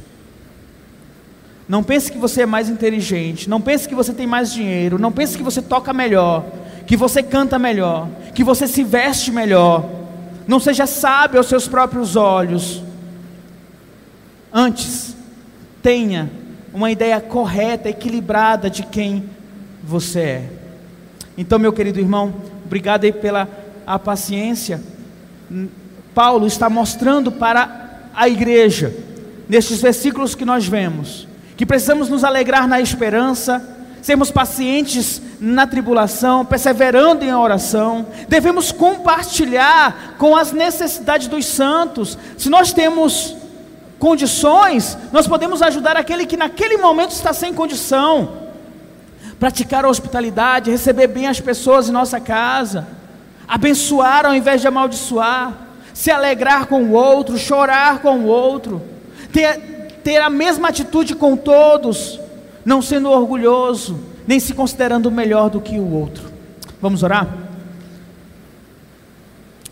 Não 1.67 1.83
pense 1.83 2.11
que 2.11 2.17
você 2.17 2.41
é 2.41 2.45
mais 2.45 2.69
inteligente. 2.69 3.49
Não 3.49 3.61
pense 3.61 3.87
que 3.87 3.95
você 3.95 4.13
tem 4.13 4.27
mais 4.27 4.51
dinheiro. 4.51 4.99
Não 4.99 5.11
pense 5.11 5.37
que 5.37 5.43
você 5.43 5.61
toca 5.61 5.93
melhor. 5.93 6.45
Que 6.85 6.97
você 6.97 7.23
canta 7.23 7.57
melhor. 7.57 8.07
Que 8.33 8.43
você 8.43 8.67
se 8.67 8.83
veste 8.83 9.31
melhor. 9.31 9.89
Não 10.47 10.59
seja 10.59 10.85
sábio 10.85 11.37
aos 11.37 11.47
seus 11.47 11.67
próprios 11.67 12.15
olhos. 12.15 12.83
Antes, 14.51 15.15
tenha 15.81 16.29
uma 16.73 16.91
ideia 16.91 17.19
correta, 17.21 17.89
equilibrada 17.89 18.69
de 18.69 18.83
quem 18.83 19.29
você 19.83 20.19
é. 20.19 20.49
Então, 21.37 21.57
meu 21.57 21.73
querido 21.73 21.99
irmão, 21.99 22.33
obrigado 22.65 23.05
aí 23.05 23.11
pela 23.11 23.47
a 23.85 23.99
paciência. 23.99 24.81
Paulo 26.13 26.47
está 26.47 26.69
mostrando 26.69 27.31
para 27.31 28.09
a 28.13 28.29
igreja, 28.29 28.93
nestes 29.49 29.81
versículos 29.81 30.35
que 30.35 30.45
nós 30.45 30.67
vemos, 30.67 31.27
que 31.55 31.65
precisamos 31.65 32.09
nos 32.09 32.23
alegrar 32.23 32.67
na 32.67 32.81
esperança, 32.81 33.61
sermos 34.01 34.31
pacientes 34.31 35.21
na 35.39 35.65
tribulação, 35.65 36.45
perseverando 36.45 37.23
em 37.23 37.33
oração, 37.33 38.05
devemos 38.27 38.71
compartilhar 38.71 40.15
com 40.17 40.35
as 40.35 40.51
necessidades 40.51 41.27
dos 41.27 41.45
santos. 41.45 42.17
Se 42.37 42.49
nós 42.49 42.73
temos 42.73 43.35
condições, 43.99 44.97
nós 45.13 45.27
podemos 45.27 45.61
ajudar 45.61 45.95
aquele 45.95 46.25
que 46.25 46.35
naquele 46.35 46.77
momento 46.77 47.11
está 47.11 47.31
sem 47.31 47.53
condição. 47.53 48.43
Praticar 49.39 49.85
a 49.85 49.89
hospitalidade, 49.89 50.71
receber 50.71 51.07
bem 51.07 51.27
as 51.27 51.39
pessoas 51.39 51.87
em 51.87 51.93
nossa 51.93 52.19
casa, 52.19 52.87
abençoar 53.47 54.25
ao 54.25 54.35
invés 54.35 54.59
de 54.59 54.67
amaldiçoar, 54.67 55.53
se 55.93 56.11
alegrar 56.11 56.65
com 56.65 56.83
o 56.83 56.91
outro, 56.91 57.37
chorar 57.37 57.99
com 57.99 58.19
o 58.19 58.25
outro, 58.25 58.81
ter, 59.31 59.72
ter 60.03 60.17
a 60.21 60.29
mesma 60.29 60.69
atitude 60.69 61.15
com 61.15 61.37
todos, 61.37 62.19
não 62.65 62.81
sendo 62.81 63.09
orgulhoso, 63.09 63.99
nem 64.27 64.39
se 64.39 64.53
considerando 64.53 65.09
melhor 65.11 65.49
do 65.49 65.61
que 65.61 65.79
o 65.79 65.93
outro. 65.93 66.31
Vamos 66.81 67.03
orar? 67.03 67.27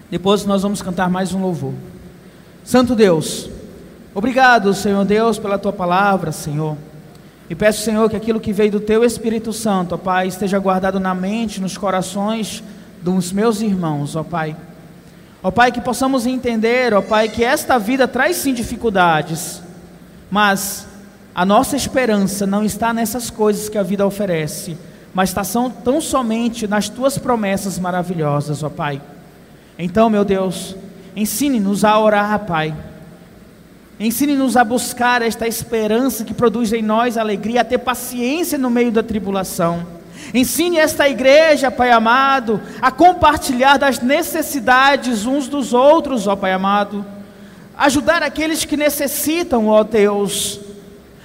Depois 0.10 0.46
nós 0.46 0.62
vamos 0.62 0.82
cantar 0.82 1.10
mais 1.10 1.34
um 1.34 1.42
louvor. 1.42 1.74
Santo 2.64 2.96
Deus, 2.96 3.50
obrigado, 4.14 4.74
Senhor 4.74 5.04
Deus, 5.06 5.40
pela 5.40 5.58
tua 5.58 5.74
palavra, 5.74 6.32
Senhor. 6.32 6.78
E 7.50 7.56
peço, 7.56 7.82
Senhor, 7.82 8.10
que 8.10 8.16
aquilo 8.16 8.40
que 8.40 8.54
veio 8.54 8.72
do 8.72 8.80
Teu 8.80 9.04
Espírito 9.04 9.52
Santo, 9.52 9.96
ó 9.96 9.98
Pai, 9.98 10.28
esteja 10.28 10.58
guardado 10.58 11.00
na 11.00 11.14
mente, 11.14 11.60
nos 11.60 11.78
corações 11.78 12.64
dos 13.02 13.32
meus 13.32 13.62
irmãos, 13.62 14.16
ó 14.16 14.24
Pai. 14.24 14.56
Ó 15.44 15.52
Pai, 15.52 15.72
que 15.72 15.82
possamos 15.82 16.26
entender, 16.26 16.94
ó 16.94 17.02
Pai, 17.02 17.28
que 17.28 17.44
esta 17.44 17.78
vida 17.78 18.08
traz 18.08 18.38
sim 18.38 18.54
dificuldades, 18.54 19.62
mas 20.32 20.88
a 21.36 21.46
nossa 21.46 21.76
esperança 21.76 22.48
não 22.48 22.64
está 22.64 22.92
nessas 22.92 23.30
coisas 23.30 23.70
que 23.70 23.78
a 23.78 23.84
vida 23.84 24.08
oferece, 24.08 24.76
mas 25.14 25.30
está 25.30 25.44
tão 25.84 26.02
somente 26.02 26.68
nas 26.68 26.90
Tuas 26.90 27.18
promessas 27.20 27.78
maravilhosas, 27.78 28.64
ó 28.64 28.70
Pai. 28.70 29.00
Então, 29.78 30.10
meu 30.10 30.26
Deus, 30.26 30.76
ensine-nos 31.16 31.86
a 31.86 32.00
orar, 32.00 32.40
Pai 32.46 32.74
Ensine-nos 34.04 34.58
a 34.58 34.64
buscar 34.64 35.22
esta 35.22 35.48
esperança 35.48 36.24
que 36.24 36.34
produz 36.34 36.74
em 36.74 36.82
nós 36.82 37.20
alegria, 37.20 37.62
a 37.62 37.64
ter 37.64 37.78
paciência 37.78 38.58
no 38.58 38.68
meio 38.68 38.92
da 38.92 39.04
tribulação. 39.04 39.86
Ensine 40.34 40.78
esta 40.78 41.08
igreja, 41.08 41.70
Pai 41.70 41.92
amado, 41.92 42.60
a 42.82 42.90
compartilhar 42.90 43.78
das 43.78 44.00
necessidades 44.00 45.28
uns 45.28 45.48
dos 45.48 45.72
outros, 45.72 46.26
ó 46.26 46.36
Pai 46.36 46.52
amado. 46.52 47.06
Ajudar 47.78 48.24
aqueles 48.24 48.66
que 48.66 48.78
necessitam, 48.78 49.68
ó 49.68 49.84
Deus. 49.84 50.60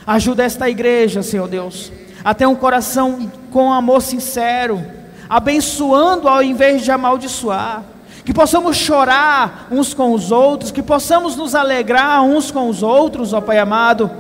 Ajuda 0.07 0.45
esta 0.45 0.71
igreja, 0.71 1.23
Senhor 1.23 1.49
Deus, 1.49 1.93
a 2.25 2.33
ter 2.33 2.47
um 2.47 2.55
coração 2.55 3.31
com 3.51 3.73
amor 3.73 4.01
sincero, 4.01 4.85
abençoando 5.29 6.29
ao 6.29 6.43
invés 6.43 6.83
de 6.83 6.91
amaldiçoar 6.93 7.83
que 8.27 8.35
possamos 8.35 8.77
chorar 8.77 9.69
uns 9.71 9.95
com 9.95 10.13
os 10.13 10.33
outros, 10.33 10.73
que 10.73 10.83
possamos 10.83 11.37
nos 11.37 11.55
alegrar 11.55 12.25
uns 12.25 12.51
com 12.51 12.69
os 12.69 12.83
outros, 12.83 13.33
ó 13.33 13.41
Pai 13.41 13.57
amado, 13.57 14.11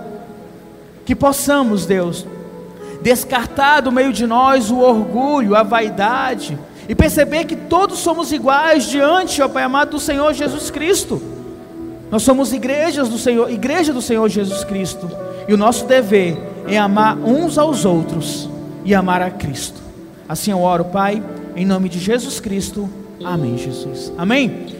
que 1.04 1.12
possamos, 1.12 1.86
Deus, 1.86 2.24
descartar 3.02 3.80
do 3.80 3.90
meio 3.90 4.12
de 4.12 4.24
nós 4.24 4.70
o 4.70 4.78
orgulho, 4.78 5.56
a 5.56 5.64
vaidade, 5.64 6.56
e 6.88 6.94
perceber 6.94 7.46
que 7.46 7.56
todos 7.56 7.98
somos 7.98 8.30
iguais 8.30 8.84
diante, 8.84 9.42
ó 9.42 9.48
Pai 9.48 9.64
amado, 9.64 9.90
do 9.90 9.98
Senhor 9.98 10.32
Jesus 10.32 10.70
Cristo. 10.70 11.20
Nós 12.10 12.22
somos 12.22 12.52
igrejas 12.52 13.08
do 13.08 13.18
Senhor, 13.18 13.50
igreja 13.50 13.92
do 13.92 14.00
Senhor 14.00 14.28
Jesus 14.28 14.64
Cristo, 14.64 15.10
e 15.48 15.54
o 15.54 15.56
nosso 15.56 15.86
dever 15.86 16.38
é 16.68 16.78
amar 16.78 17.16
uns 17.18 17.58
aos 17.58 17.84
outros 17.84 18.48
e 18.84 18.94
amar 18.94 19.22
a 19.22 19.30
Cristo. 19.30 19.80
Assim 20.28 20.50
eu 20.50 20.60
oro, 20.60 20.84
Pai, 20.86 21.22
em 21.54 21.64
nome 21.64 21.88
de 21.88 21.98
Jesus 21.98 22.40
Cristo. 22.40 22.88
Amém, 23.24 23.56
Jesus. 23.56 24.12
Amém? 24.16 24.75